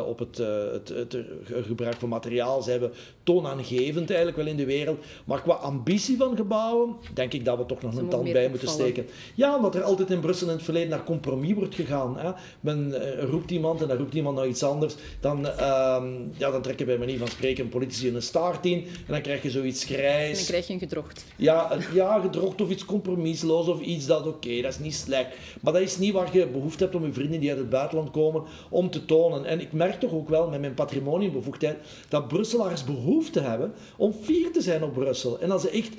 op 0.07 0.19
het, 0.19 0.37
het, 0.37 0.89
het, 0.89 1.17
gebruik 1.47 1.95
van 1.95 2.09
materiaal 2.09 2.61
zijn 2.61 2.79
we 2.79 2.89
toonaangevend 3.23 4.07
eigenlijk 4.07 4.37
wel 4.37 4.47
in 4.47 4.57
de 4.57 4.65
wereld. 4.65 5.05
Maar 5.25 5.41
qua 5.41 5.53
ambitie 5.53 6.17
van 6.17 6.35
gebouwen, 6.35 6.95
denk 7.13 7.33
ik 7.33 7.45
dat 7.45 7.57
we 7.57 7.65
toch 7.65 7.81
nog 7.81 7.93
Ze 7.93 7.99
een 7.99 8.09
tand 8.09 8.31
bij 8.33 8.49
moeten 8.49 8.67
steken. 8.67 9.07
Ja, 9.35 9.55
omdat 9.55 9.75
er 9.75 9.83
altijd 9.83 10.09
in 10.11 10.19
Brussel 10.19 10.47
in 10.47 10.53
het 10.53 10.63
verleden 10.63 10.89
naar 10.89 11.03
compromis 11.03 11.53
wordt 11.53 11.75
gegaan. 11.75 12.17
Hè? 12.17 12.31
Men 12.59 12.93
roept 13.19 13.51
iemand 13.51 13.64
en 13.73 13.87
dan 13.87 13.97
roept 13.97 14.13
iemand 14.13 14.35
naar 14.35 14.47
iets 14.47 14.63
anders, 14.63 14.95
dan, 15.19 15.45
uh, 15.45 16.03
ja, 16.37 16.51
dan 16.51 16.61
trekken 16.61 16.85
bij 16.85 16.97
manier 16.97 17.17
van 17.17 17.27
spreken 17.27 17.69
politici 17.69 18.15
een 18.15 18.21
staart 18.21 18.65
in 18.65 18.77
en 18.77 19.11
dan 19.13 19.21
krijg 19.21 19.41
je 19.41 19.49
zoiets 19.49 19.83
grijs. 19.83 20.29
En 20.29 20.35
dan 20.35 20.45
krijg 20.45 20.67
je 20.67 20.73
een 20.73 20.79
gedrocht. 20.79 21.25
Ja, 21.35 21.77
ja 21.93 22.19
gedrocht 22.19 22.61
of 22.61 22.69
iets 22.69 22.85
compromisloos 22.85 23.67
of 23.67 23.79
iets 23.81 24.05
dat 24.05 24.27
oké, 24.27 24.61
dat 24.61 24.71
is 24.71 24.79
niet 24.79 24.95
slecht. 24.95 25.27
Maar 25.61 25.73
dat 25.73 25.81
is 25.81 25.97
niet 25.97 26.13
waar 26.13 26.37
je 26.37 26.47
behoefte 26.47 26.83
hebt 26.83 26.95
om 26.95 27.05
je 27.05 27.13
vrienden 27.13 27.39
die 27.39 27.49
uit 27.49 27.59
het 27.59 27.69
buitenland 27.69 28.11
komen 28.11 28.43
om 28.69 28.89
te 28.89 29.05
tonen. 29.05 29.45
En 29.45 29.59
ik 29.59 29.71
merk 29.71 29.99
toch 29.99 30.11
ook 30.11 30.29
wel 30.29 30.49
met 30.49 30.59
mijn 30.59 30.73
patrimoniumbevoegdheid 30.73 31.77
dat 32.09 32.27
Brusselaars 32.27 32.83
behoefte 32.83 33.39
hebben 33.39 33.73
om 33.97 34.13
fier 34.21 34.51
te 34.51 34.61
zijn 34.61 34.83
op 34.83 34.93
Brussel. 34.93 35.39
En 35.39 35.49
dat 35.49 35.61
ze 35.61 35.69
echt 35.69 35.91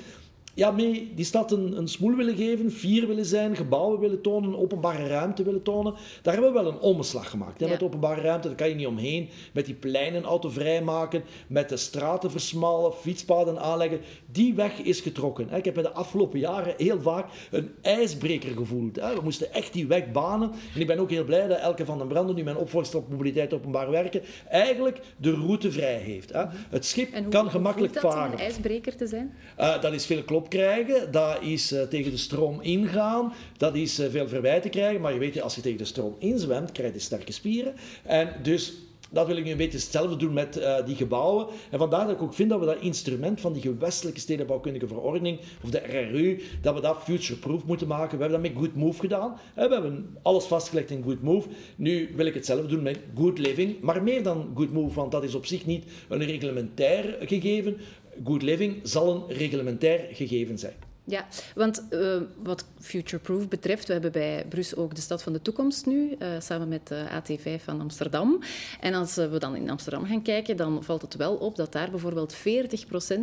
ja, 0.56 0.70
mee 0.70 1.12
die 1.14 1.24
stad 1.24 1.52
een, 1.52 1.76
een 1.76 1.88
smoel 1.88 2.16
willen 2.16 2.36
geven, 2.36 2.72
vier 2.72 3.06
willen 3.06 3.24
zijn, 3.24 3.56
gebouwen 3.56 4.00
willen 4.00 4.20
tonen, 4.20 4.58
openbare 4.58 5.06
ruimte 5.06 5.42
willen 5.42 5.62
tonen. 5.62 5.94
Daar 6.22 6.34
hebben 6.34 6.52
we 6.52 6.62
wel 6.62 6.72
een 6.72 6.78
omslag 6.78 7.30
gemaakt. 7.30 7.60
Met 7.60 7.82
openbare 7.82 8.20
ruimte, 8.20 8.48
daar 8.48 8.56
kan 8.56 8.68
je 8.68 8.74
niet 8.74 8.86
omheen. 8.86 9.28
Met 9.52 9.66
die 9.66 9.74
pleinen 9.74 10.24
autovrij 10.24 10.82
maken, 10.82 11.24
met 11.46 11.68
de 11.68 11.76
straten 11.76 12.30
versmalen, 12.30 12.92
fietspaden 12.92 13.58
aanleggen. 13.60 14.00
Die 14.36 14.54
weg 14.54 14.78
is 14.78 15.00
getrokken. 15.00 15.52
Ik 15.52 15.64
heb 15.64 15.76
in 15.76 15.82
de 15.82 15.92
afgelopen 15.92 16.38
jaren 16.38 16.74
heel 16.76 17.00
vaak 17.00 17.26
een 17.50 17.70
ijsbreker 17.82 18.56
gevoeld. 18.56 18.96
We 18.96 19.20
moesten 19.22 19.52
echt 19.52 19.72
die 19.72 19.86
weg 19.86 20.12
banen. 20.12 20.50
En 20.74 20.80
ik 20.80 20.86
ben 20.86 20.98
ook 20.98 21.10
heel 21.10 21.24
blij 21.24 21.46
dat 21.46 21.58
Elke 21.58 21.84
van 21.84 21.98
den 21.98 22.08
Branden, 22.08 22.34
nu 22.34 22.42
mijn 22.42 22.56
opvolger 22.56 22.96
op 22.96 23.08
mobiliteit 23.08 23.54
openbaar 23.54 23.90
werken, 23.90 24.22
eigenlijk 24.48 25.00
de 25.16 25.30
route 25.30 25.72
vrij 25.72 25.96
heeft. 25.96 26.32
Het 26.70 26.84
schip 26.84 27.30
kan 27.30 27.50
gemakkelijk 27.50 27.92
dat 27.92 28.02
varen. 28.02 28.26
om 28.26 28.32
een 28.32 28.38
ijsbreker 28.38 28.96
te 28.96 29.06
zijn? 29.06 29.34
Uh, 29.60 29.80
dat 29.80 29.92
is 29.92 30.06
veel 30.06 30.22
klop 30.22 30.48
krijgen, 30.48 31.12
dat 31.12 31.42
is 31.42 31.72
uh, 31.72 31.82
tegen 31.82 32.10
de 32.10 32.16
stroom 32.16 32.60
ingaan, 32.60 33.32
dat 33.56 33.74
is 33.74 34.00
uh, 34.00 34.06
veel 34.10 34.28
verwijten 34.28 34.70
krijgen. 34.70 35.00
Maar 35.00 35.12
je 35.12 35.18
weet, 35.18 35.40
als 35.40 35.54
je 35.54 35.60
tegen 35.60 35.78
de 35.78 35.84
stroom 35.84 36.16
inzwemt, 36.18 36.72
krijg 36.72 36.92
je 36.92 36.98
sterke 36.98 37.32
spieren. 37.32 37.74
En 38.02 38.28
dus 38.42 38.72
dat 39.16 39.26
wil 39.26 39.36
ik 39.36 39.44
nu 39.44 39.50
een 39.50 39.56
beetje 39.56 39.78
hetzelfde 39.78 40.16
doen 40.16 40.32
met 40.32 40.58
uh, 40.58 40.86
die 40.86 40.96
gebouwen. 40.96 41.46
En 41.70 41.78
vandaar 41.78 42.06
dat 42.06 42.14
ik 42.14 42.22
ook 42.22 42.34
vind 42.34 42.50
dat 42.50 42.60
we 42.60 42.66
dat 42.66 42.80
instrument 42.80 43.40
van 43.40 43.52
die 43.52 43.62
gewestelijke 43.62 44.20
stedenbouwkundige 44.20 44.86
verordening, 44.86 45.38
of 45.62 45.70
de 45.70 45.78
RRU, 45.78 46.42
dat 46.60 46.74
we 46.74 46.80
dat 46.80 47.02
future-proof 47.02 47.64
moeten 47.64 47.86
maken. 47.86 48.18
We 48.18 48.22
hebben 48.24 48.42
dat 48.42 48.52
met 48.52 48.62
Good 48.62 48.74
Move 48.74 49.00
gedaan. 49.00 49.36
We 49.54 49.60
hebben 49.60 50.16
alles 50.22 50.44
vastgelegd 50.44 50.90
in 50.90 51.02
Good 51.02 51.22
Move. 51.22 51.48
Nu 51.76 52.10
wil 52.16 52.26
ik 52.26 52.34
hetzelfde 52.34 52.66
doen 52.66 52.82
met 52.82 52.98
Good 53.14 53.38
Living, 53.38 53.80
maar 53.80 54.02
meer 54.02 54.22
dan 54.22 54.50
Good 54.54 54.72
Move, 54.72 54.94
want 54.94 55.12
dat 55.12 55.24
is 55.24 55.34
op 55.34 55.46
zich 55.46 55.66
niet 55.66 55.84
een 56.08 56.24
reglementair 56.24 57.16
gegeven. 57.20 57.76
Good 58.24 58.42
living 58.42 58.80
zal 58.82 59.14
een 59.14 59.36
reglementair 59.36 60.08
gegeven 60.12 60.58
zijn. 60.58 60.85
Ja, 61.08 61.26
want 61.54 61.86
uh, 61.90 62.16
wat 62.42 62.64
Futureproof 62.80 63.48
betreft, 63.48 63.86
we 63.86 63.92
hebben 63.92 64.12
bij 64.12 64.44
Brussel 64.48 64.78
ook 64.82 64.94
de 64.94 65.00
stad 65.00 65.22
van 65.22 65.32
de 65.32 65.42
toekomst 65.42 65.86
nu, 65.86 66.16
uh, 66.18 66.28
samen 66.38 66.68
met 66.68 66.88
de 66.88 67.04
AT5 67.10 67.62
van 67.64 67.80
Amsterdam. 67.80 68.42
En 68.80 68.94
als 68.94 69.14
we 69.14 69.38
dan 69.38 69.56
in 69.56 69.70
Amsterdam 69.70 70.06
gaan 70.06 70.22
kijken, 70.22 70.56
dan 70.56 70.84
valt 70.84 71.02
het 71.02 71.16
wel 71.16 71.34
op 71.34 71.56
dat 71.56 71.72
daar 71.72 71.90
bijvoorbeeld 71.90 72.34
40% 72.34 72.40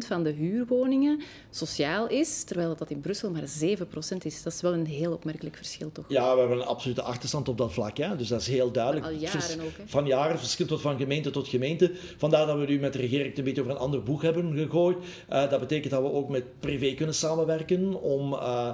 van 0.07 0.23
de 0.23 0.29
huurwoningen 0.29 1.21
sociaal 1.49 2.07
is, 2.07 2.43
terwijl 2.43 2.75
dat 2.75 2.89
in 2.89 2.99
Brussel 2.99 3.31
maar 3.31 3.41
7% 3.41 4.17
is. 4.23 4.43
Dat 4.43 4.53
is 4.53 4.61
wel 4.61 4.73
een 4.73 4.85
heel 4.85 5.11
opmerkelijk 5.11 5.55
verschil, 5.55 5.91
toch? 5.91 6.05
Ja, 6.07 6.33
we 6.33 6.39
hebben 6.39 6.57
een 6.57 6.65
absolute 6.65 7.01
achterstand 7.01 7.49
op 7.49 7.57
dat 7.57 7.73
vlak, 7.73 7.97
hè? 7.97 8.15
dus 8.15 8.27
dat 8.27 8.41
is 8.41 8.47
heel 8.47 8.71
duidelijk. 8.71 9.05
Al 9.05 9.11
jaren 9.11 9.61
ook, 9.61 9.77
hè? 9.77 9.83
Van 9.85 10.05
jaren, 10.05 10.39
verschilt 10.39 10.69
wat 10.69 10.81
van 10.81 10.97
gemeente 10.97 11.29
tot 11.29 11.47
gemeente. 11.47 11.91
Vandaar 12.17 12.45
dat 12.45 12.57
we 12.57 12.65
nu 12.65 12.79
met 12.79 12.93
de 12.93 12.99
regering 12.99 13.37
een 13.37 13.43
beetje 13.43 13.61
over 13.61 13.73
een 13.73 13.79
ander 13.79 14.03
boek 14.03 14.21
hebben 14.21 14.53
gegooid. 14.53 14.97
Dat 15.27 15.59
betekent 15.59 15.91
dat 15.91 16.01
we 16.01 16.11
ook 16.11 16.29
met 16.29 16.59
privé 16.59 16.93
kunnen 16.93 17.15
samenwerken 17.15 17.72
om 18.01 18.33
uh, 18.33 18.69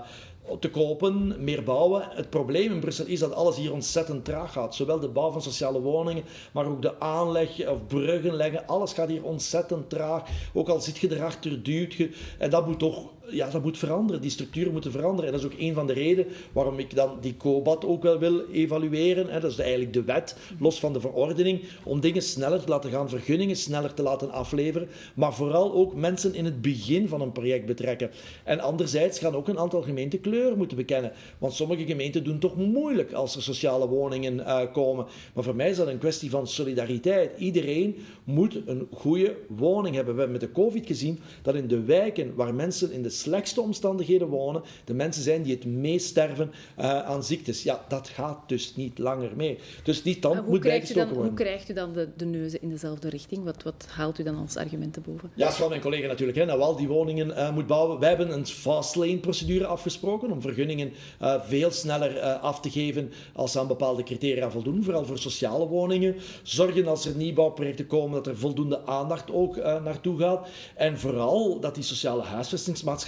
te 0.59 0.69
kopen, 0.69 1.43
meer 1.43 1.63
bouwen. 1.63 2.07
Het 2.09 2.29
probleem 2.29 2.71
in 2.71 2.79
Brussel 2.79 3.05
is 3.05 3.19
dat 3.19 3.33
alles 3.33 3.55
hier 3.55 3.73
ontzettend 3.73 4.25
traag 4.25 4.51
gaat. 4.51 4.75
Zowel 4.75 4.99
de 4.99 5.07
bouw 5.07 5.31
van 5.31 5.41
sociale 5.41 5.81
woningen, 5.81 6.23
maar 6.51 6.65
ook 6.65 6.81
de 6.81 6.99
aanleg 6.99 7.67
of 7.67 7.87
bruggen 7.87 8.35
leggen. 8.35 8.67
Alles 8.67 8.93
gaat 8.93 9.09
hier 9.09 9.23
ontzettend 9.23 9.89
traag. 9.89 10.23
Ook 10.53 10.69
al 10.69 10.81
zit 10.81 10.97
je 10.97 11.15
erachter, 11.15 11.63
duwt 11.63 11.93
je. 11.93 12.11
En 12.37 12.49
dat 12.49 12.67
moet 12.67 12.79
toch 12.79 13.09
ja, 13.31 13.49
dat 13.49 13.63
moet 13.63 13.77
veranderen. 13.77 14.21
Die 14.21 14.31
structuren 14.31 14.71
moeten 14.71 14.91
veranderen. 14.91 15.25
En 15.25 15.31
dat 15.31 15.41
is 15.41 15.51
ook 15.51 15.59
een 15.59 15.73
van 15.73 15.87
de 15.87 15.93
redenen 15.93 16.31
waarom 16.51 16.79
ik 16.79 16.95
dan 16.95 17.17
die 17.21 17.37
COBAT 17.37 17.85
ook 17.85 18.03
wel 18.03 18.19
wil 18.19 18.45
evalueren. 18.51 19.27
Hè. 19.29 19.39
Dat 19.39 19.51
is 19.51 19.59
eigenlijk 19.59 19.93
de 19.93 20.03
wet, 20.03 20.35
los 20.59 20.79
van 20.79 20.93
de 20.93 20.99
verordening, 20.99 21.61
om 21.83 21.99
dingen 21.99 22.21
sneller 22.21 22.63
te 22.63 22.69
laten 22.69 22.91
gaan, 22.91 23.09
vergunningen 23.09 23.55
sneller 23.55 23.93
te 23.93 24.03
laten 24.03 24.31
afleveren. 24.31 24.87
Maar 25.13 25.33
vooral 25.33 25.73
ook 25.73 25.95
mensen 25.95 26.33
in 26.33 26.45
het 26.45 26.61
begin 26.61 27.07
van 27.07 27.21
een 27.21 27.31
project 27.31 27.65
betrekken. 27.65 28.11
En 28.43 28.59
anderzijds 28.59 29.19
gaan 29.19 29.35
ook 29.35 29.47
een 29.47 29.59
aantal 29.59 29.81
gemeenten 29.81 30.21
kleur 30.21 30.57
moeten 30.57 30.77
bekennen. 30.77 31.11
Want 31.37 31.53
sommige 31.53 31.85
gemeenten 31.85 32.23
doen 32.23 32.39
toch 32.39 32.55
moeilijk 32.55 33.13
als 33.13 33.35
er 33.35 33.43
sociale 33.43 33.87
woningen 33.87 34.35
uh, 34.35 34.61
komen. 34.73 35.05
Maar 35.33 35.43
voor 35.43 35.55
mij 35.55 35.69
is 35.69 35.77
dat 35.77 35.87
een 35.87 35.97
kwestie 35.97 36.29
van 36.29 36.47
solidariteit. 36.47 37.31
Iedereen 37.37 37.95
moet 38.23 38.61
een 38.65 38.87
goede 38.91 39.35
woning 39.47 39.95
hebben. 39.95 40.13
We 40.13 40.19
hebben 40.19 40.39
met 40.39 40.49
de 40.49 40.61
COVID 40.61 40.85
gezien 40.85 41.19
dat 41.41 41.55
in 41.55 41.67
de 41.67 41.83
wijken 41.83 42.35
waar 42.35 42.53
mensen 42.53 42.91
in 42.91 43.01
de 43.01 43.09
slechtste 43.19 43.61
omstandigheden 43.61 44.27
wonen, 44.27 44.61
de 44.85 44.93
mensen 44.93 45.23
zijn 45.23 45.41
die 45.41 45.55
het 45.55 45.65
meest 45.65 46.05
sterven 46.05 46.51
uh, 46.79 46.99
aan 46.99 47.23
ziektes. 47.23 47.63
Ja, 47.63 47.85
dat 47.87 48.09
gaat 48.09 48.49
dus 48.49 48.75
niet 48.75 48.97
langer 48.97 49.31
mee. 49.35 49.57
Dus 49.83 50.01
die 50.03 50.19
tand 50.19 50.47
moet 50.47 50.61
bijgestoken 50.61 51.07
worden. 51.07 51.25
Hoe 51.25 51.33
krijgt 51.33 51.69
u 51.69 51.73
dan 51.73 51.93
de, 51.93 52.09
de 52.17 52.25
neuzen 52.25 52.61
in 52.61 52.69
dezelfde 52.69 53.09
richting? 53.09 53.43
Wat, 53.43 53.63
wat 53.63 53.87
haalt 53.89 54.19
u 54.19 54.23
dan 54.23 54.35
als 54.35 54.57
argumenten 54.57 55.01
boven? 55.01 55.31
Ja, 55.35 55.51
van 55.51 55.69
mijn 55.69 55.81
collega 55.81 56.07
natuurlijk. 56.07 56.37
Hè, 56.37 56.45
nou, 56.45 56.77
die 56.77 56.87
woningen 56.87 57.27
uh, 57.27 57.53
moet 57.53 57.67
bouwen. 57.67 57.99
Wij 57.99 58.09
hebben 58.09 58.33
een 58.33 58.47
fast 58.47 58.95
lane 58.95 59.17
procedure 59.17 59.65
afgesproken 59.65 60.31
om 60.31 60.41
vergunningen 60.41 60.91
uh, 61.21 61.41
veel 61.43 61.71
sneller 61.71 62.19
af 62.21 62.59
te 62.59 62.69
geven 62.69 63.11
als 63.33 63.51
ze 63.51 63.59
aan 63.59 63.67
bepaalde 63.67 64.03
criteria 64.03 64.51
voldoen. 64.51 64.83
Vooral 64.83 65.05
voor 65.05 65.17
sociale 65.17 65.67
woningen. 65.67 66.15
Zorgen 66.43 66.87
als 66.87 67.05
er 67.05 67.15
nieuwbouwprojecten 67.15 67.87
komen 67.87 68.11
dat 68.11 68.27
er 68.27 68.37
voldoende 68.37 68.85
aandacht 68.85 69.31
ook 69.31 69.55
naartoe 69.55 70.19
gaat. 70.19 70.47
En 70.75 70.99
vooral 70.99 71.59
dat 71.59 71.75
die 71.75 71.83
sociale 71.83 72.23
huisvestingsmaatschappijen 72.23 73.07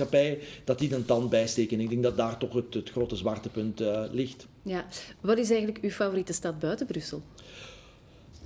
dat 0.63 0.79
die 0.79 0.95
een 0.95 1.05
tand 1.05 1.29
bijsteken. 1.29 1.79
Ik 1.79 1.89
denk 1.89 2.03
dat 2.03 2.17
daar 2.17 2.37
toch 2.37 2.53
het, 2.53 2.73
het 2.73 2.89
grote 2.89 3.15
zwaartepunt 3.15 3.81
uh, 3.81 4.03
ligt. 4.11 4.47
Ja. 4.63 4.85
Wat 5.21 5.37
is 5.37 5.49
eigenlijk 5.49 5.83
uw 5.83 5.89
favoriete 5.89 6.33
stad 6.33 6.59
buiten 6.59 6.85
Brussel? 6.85 7.21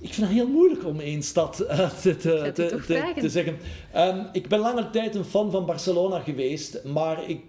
Ik 0.00 0.14
vind 0.14 0.26
het 0.26 0.36
heel 0.36 0.48
moeilijk 0.48 0.84
om 0.84 1.00
één 1.00 1.22
stad 1.22 1.62
uh, 1.62 1.90
te, 1.90 2.16
te, 2.16 2.50
te, 2.54 3.12
te, 3.18 3.28
zeggen. 3.28 3.56
Um, 3.96 4.26
ik 4.32 4.48
ben 4.48 4.58
lange 4.58 4.90
tijd 4.90 5.14
een 5.14 5.24
fan 5.24 5.50
van 5.50 5.66
Barcelona 5.66 6.20
geweest, 6.20 6.84
maar 6.84 7.28
ik, 7.28 7.40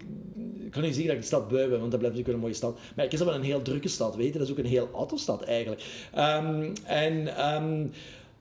ik 0.64 0.70
kan 0.70 0.82
niet 0.82 0.94
zeggen 0.94 1.06
dat 1.06 1.14
ik 1.14 1.20
de 1.20 1.26
stad 1.26 1.48
beu 1.48 1.68
ben, 1.68 1.78
want 1.78 1.90
dat 1.90 2.00
blijft 2.00 2.16
natuurlijk 2.16 2.34
een 2.34 2.40
mooie 2.40 2.54
stad. 2.54 2.78
Maar 2.96 3.04
ik 3.04 3.12
is 3.12 3.18
wel 3.18 3.34
een 3.34 3.42
heel 3.42 3.62
drukke 3.62 3.88
stad, 3.88 4.16
weet 4.16 4.32
je. 4.32 4.38
Dat 4.38 4.42
is 4.42 4.52
ook 4.52 4.58
een 4.58 4.66
heel 4.66 4.88
autostad 4.94 5.42
eigenlijk. 5.42 5.82
Um, 6.16 6.72
en... 6.84 7.46
Um, 7.54 7.92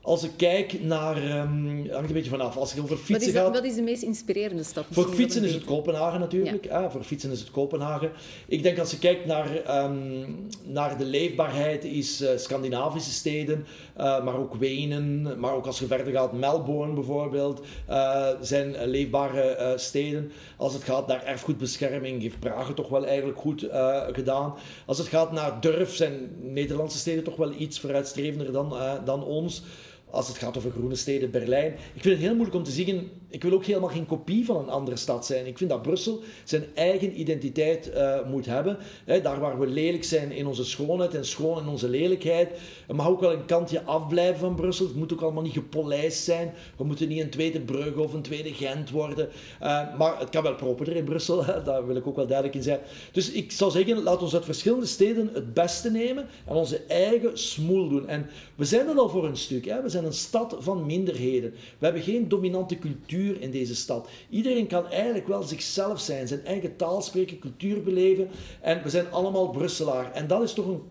als 0.08 0.24
ik 0.24 0.32
kijk 0.38 0.84
naar, 0.84 1.18
um, 1.18 1.90
hangt 1.92 2.08
een 2.08 2.14
beetje 2.14 2.30
vanaf, 2.30 2.58
als 2.58 2.74
je 2.74 2.82
over 2.82 2.98
fietsen 2.98 3.14
wat 3.14 3.22
is, 3.22 3.34
gaat... 3.34 3.54
Wat 3.54 3.64
is 3.64 3.76
de 3.76 3.82
meest 3.82 4.04
inspirerende 4.04 4.64
stad? 4.64 4.86
Voor 4.92 5.08
fietsen 5.08 5.44
is 5.44 5.54
het 5.54 5.64
Kopenhagen 5.64 6.20
natuurlijk. 6.20 6.66
Ja. 6.66 6.84
Ah, 6.84 6.92
voor 6.92 7.04
fietsen 7.04 7.32
is 7.32 7.40
het 7.40 7.52
Kopenhagen. 7.52 8.12
Ik 8.48 8.64
denk 8.64 8.80
als 8.80 8.92
je 8.92 9.00
kijkt 9.00 9.26
naar, 9.26 9.84
um, 9.84 10.48
naar 10.64 10.98
de 10.98 11.06
leefbaarheid, 11.06 11.84
is 11.84 12.22
uh, 12.22 12.30
Scandinavische 12.36 13.12
steden, 13.12 13.66
uh, 13.98 14.24
maar 14.24 14.38
ook 14.38 14.56
Wenen, 14.56 15.40
maar 15.40 15.54
ook 15.54 15.66
als 15.66 15.80
je 15.80 15.86
verder 15.86 16.14
gaat, 16.14 16.34
Melbourne 16.34 16.94
bijvoorbeeld, 16.94 17.62
uh, 17.90 18.28
zijn 18.42 18.86
leefbare 18.86 19.74
steden. 19.78 20.32
Als 20.58 20.74
het 20.74 20.84
gaat 20.84 21.08
naar 21.08 21.24
erfgoedbescherming, 21.24 22.22
heeft 22.22 22.40
Praag 22.40 22.74
toch 22.74 22.90
wel 22.90 23.06
eigenlijk 23.06 23.40
goed 23.40 23.68
gedaan. 24.12 24.54
Als 24.86 24.98
het 24.98 25.08
gaat 25.08 25.32
naar 25.32 25.62
durf, 25.62 25.96
zijn 25.96 26.36
Nederlandse 26.42 26.98
steden 26.98 27.24
toch 27.24 27.36
wel 27.36 27.52
iets 27.58 27.80
vooruitstrevender 27.80 28.52
dan, 28.52 28.74
dan 29.06 29.24
ons 29.24 29.64
als 30.10 30.28
het 30.28 30.38
gaat 30.38 30.58
over 30.58 30.72
groene 30.72 30.96
steden, 30.96 31.32
Berlijn. 31.32 31.74
Ik 31.74 32.02
vind 32.02 32.16
het 32.16 32.24
heel 32.24 32.34
moeilijk 32.34 32.56
om 32.56 32.64
te 32.64 32.72
zeggen, 32.72 33.10
ik 33.30 33.44
wil 33.44 33.54
ook 33.54 33.66
helemaal 33.66 33.90
geen 33.90 34.06
kopie 34.06 34.46
van 34.46 34.58
een 34.58 34.70
andere 34.70 34.98
stad 34.98 35.26
zijn. 35.26 35.46
Ik 35.46 35.58
vind 35.58 35.70
dat 35.70 35.82
Brussel 35.82 36.24
zijn 36.44 36.66
eigen 36.74 37.20
identiteit 37.20 37.92
uh, 37.94 38.18
moet 38.30 38.46
hebben. 38.46 38.78
daar 39.06 39.40
waar 39.40 39.60
we 39.60 39.68
lelijk 39.68 40.04
zijn 40.04 40.32
in 40.32 40.48
onze 40.48 40.66
schoonheid 40.66 41.16
en 41.16 41.26
schoon 41.26 41.62
in 41.62 41.68
onze 41.68 41.90
lelijkheid. 41.90 42.50
Het 42.88 42.96
mag 42.96 43.08
ook 43.08 43.20
wel 43.20 43.32
een 43.32 43.46
kantje 43.46 43.84
afblijven 43.84 44.40
van 44.40 44.56
Brussel. 44.56 44.86
Het 44.86 44.96
moet 44.96 45.14
ook 45.14 45.22
allemaal 45.22 45.44
niet 45.44 45.54
gepolijst 45.54 46.24
zijn. 46.24 46.54
We 46.78 46.84
moeten 46.84 47.08
niet 47.08 47.22
een 47.22 47.30
tweede 47.30 47.60
Brugge 47.60 48.02
of 48.02 48.14
een 48.14 48.22
tweede 48.22 48.54
Gent 48.54 48.90
worden. 48.90 49.30
Uh, 49.62 49.98
maar 49.98 50.20
het 50.20 50.30
kan 50.30 50.44
wel 50.44 50.56
properder 50.56 50.96
in 50.96 51.04
Brussel, 51.04 51.46
daar 51.66 51.88
wil 51.88 51.96
ik 51.96 52.08
ook 52.08 52.16
wel 52.16 52.28
duidelijk 52.28 52.58
in 52.58 52.64
zijn. 52.64 52.80
Dus 53.12 53.32
ik 53.32 53.52
zou 53.52 53.72
zeggen, 53.72 54.04
laat 54.04 54.22
ons 54.22 54.34
uit 54.34 54.46
verschillende 54.46 54.86
steden 54.86 55.30
het 55.34 55.54
beste 55.54 55.92
nemen 55.92 56.28
en 56.46 56.56
onze 56.56 56.82
eigen 56.88 57.38
smoel 57.38 57.90
doen. 57.90 58.08
En 58.08 58.30
we 58.56 58.66
zijn 58.66 58.88
er 58.88 58.98
al 58.98 59.10
voor 59.10 59.26
een 59.26 59.38
stuk. 59.38 59.66
We 59.66 59.90
zijn 59.90 60.06
een 60.06 60.14
stad 60.14 60.56
van 60.60 60.86
minderheden. 60.86 61.52
We 61.52 61.86
hebben 61.86 62.02
geen 62.02 62.28
dominante 62.28 62.78
cultuur 62.80 63.17
in 63.18 63.52
deze 63.52 63.76
stad. 63.76 64.10
Iedereen 64.30 64.68
kan 64.68 64.88
eigenlijk 64.88 65.28
wel 65.28 65.44
zichzelf 65.44 66.00
zijn, 66.00 66.28
zijn 66.28 66.46
eigen 66.46 66.76
taal 66.76 67.02
spreken, 67.02 67.40
cultuur 67.40 67.84
beleven. 67.84 68.30
En 68.62 68.84
we 68.84 68.90
zijn 68.90 69.12
allemaal 69.12 69.50
Brusselaar. 69.50 70.12
En 70.12 70.28
dat 70.28 70.42
is 70.42 70.54
toch 70.54 70.68
een 70.68 70.82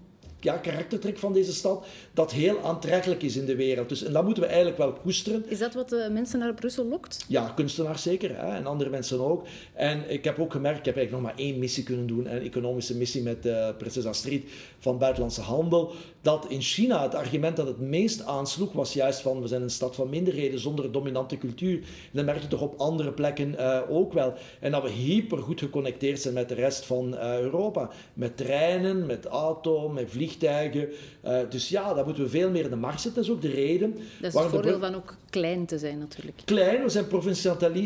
ja, 0.47 0.57
karaktertrek 0.57 1.19
van 1.19 1.33
deze 1.33 1.53
stad 1.53 1.87
dat 2.13 2.33
heel 2.33 2.61
aantrekkelijk 2.63 3.23
is 3.23 3.37
in 3.37 3.45
de 3.45 3.57
wereld. 3.57 3.89
Dus, 3.89 4.05
en 4.05 4.13
dat 4.13 4.25
moeten 4.25 4.43
we 4.43 4.49
eigenlijk 4.49 4.79
wel 4.79 4.93
koesteren. 4.93 5.45
Is 5.49 5.59
dat 5.59 5.75
wat 5.75 5.89
de 5.89 6.09
mensen 6.13 6.39
naar 6.39 6.55
Brussel 6.55 6.87
lokt? 6.87 7.25
Ja, 7.29 7.53
kunstenaars 7.55 8.03
zeker. 8.03 8.37
Hè, 8.37 8.57
en 8.57 8.67
andere 8.67 8.91
mensen 8.91 9.21
ook. 9.21 9.47
En 9.75 10.11
ik 10.11 10.25
heb 10.25 10.39
ook 10.39 10.53
gemerkt, 10.53 10.79
ik 10.79 10.85
heb 10.85 10.97
eigenlijk 10.97 11.25
nog 11.25 11.35
maar 11.35 11.45
één 11.45 11.59
missie 11.59 11.83
kunnen 11.85 12.07
doen. 12.07 12.31
Een 12.31 12.43
economische 12.43 12.97
missie 12.97 13.23
met 13.23 13.47
uh, 13.47 13.69
prinses 13.79 14.05
Astrid 14.05 14.45
van 14.79 14.99
Buitenlandse 14.99 15.41
Handel. 15.41 15.93
Dat 16.23 16.47
in 16.49 16.61
China 16.61 17.03
het 17.03 17.15
argument 17.15 17.57
dat 17.57 17.67
het 17.67 17.81
meest 17.81 18.25
aansloeg 18.25 18.73
was 18.73 18.93
juist 18.93 19.21
van 19.21 19.41
we 19.41 19.47
zijn 19.47 19.63
een 19.63 19.71
stad 19.71 19.95
van 19.95 20.09
minderheden 20.09 20.61
zonder 20.61 20.93
dominante 20.93 21.39
cultuur. 21.39 21.77
En 21.77 21.85
dat 22.13 22.25
merk 22.25 22.43
je 22.43 22.49
toch 22.49 22.61
op 22.61 22.81
andere 22.81 23.13
plekken 23.13 23.55
uh, 23.59 23.81
ook 23.89 24.13
wel. 24.13 24.35
En 24.61 24.71
dat 24.71 24.83
we 24.83 24.91
hyper 24.91 25.39
goed 25.39 25.61
geconnecteerd 25.61 26.21
zijn 26.21 26.35
met 26.35 26.49
de 26.49 26.55
rest 26.55 26.85
van 26.85 27.15
uh, 27.15 27.41
Europa. 27.41 27.91
Met 28.15 28.37
treinen, 28.37 29.07
met 29.07 29.25
auto, 29.25 29.89
met 29.89 30.11
vliegtuigen. 30.11 30.36
Uh, 30.43 31.39
dus 31.49 31.69
ja, 31.69 31.95
daar 31.95 32.05
moeten 32.05 32.23
we 32.23 32.29
veel 32.29 32.51
meer 32.51 32.65
in 32.65 32.71
de 32.71 32.77
markt 32.77 33.01
zetten. 33.01 33.23
Dat 33.23 33.31
is 33.31 33.37
ook 33.37 33.43
de 33.43 33.61
reden. 33.61 33.93
Dat 33.93 34.35
is 34.35 34.41
het 34.41 34.51
voordeel 34.51 34.79
van 34.79 34.95
ook 34.95 35.17
klein 35.31 35.67
te 35.67 35.79
zijn 35.79 35.99
natuurlijk. 35.99 36.43
Klein, 36.45 36.83
we 36.83 36.89
zijn 36.89 37.07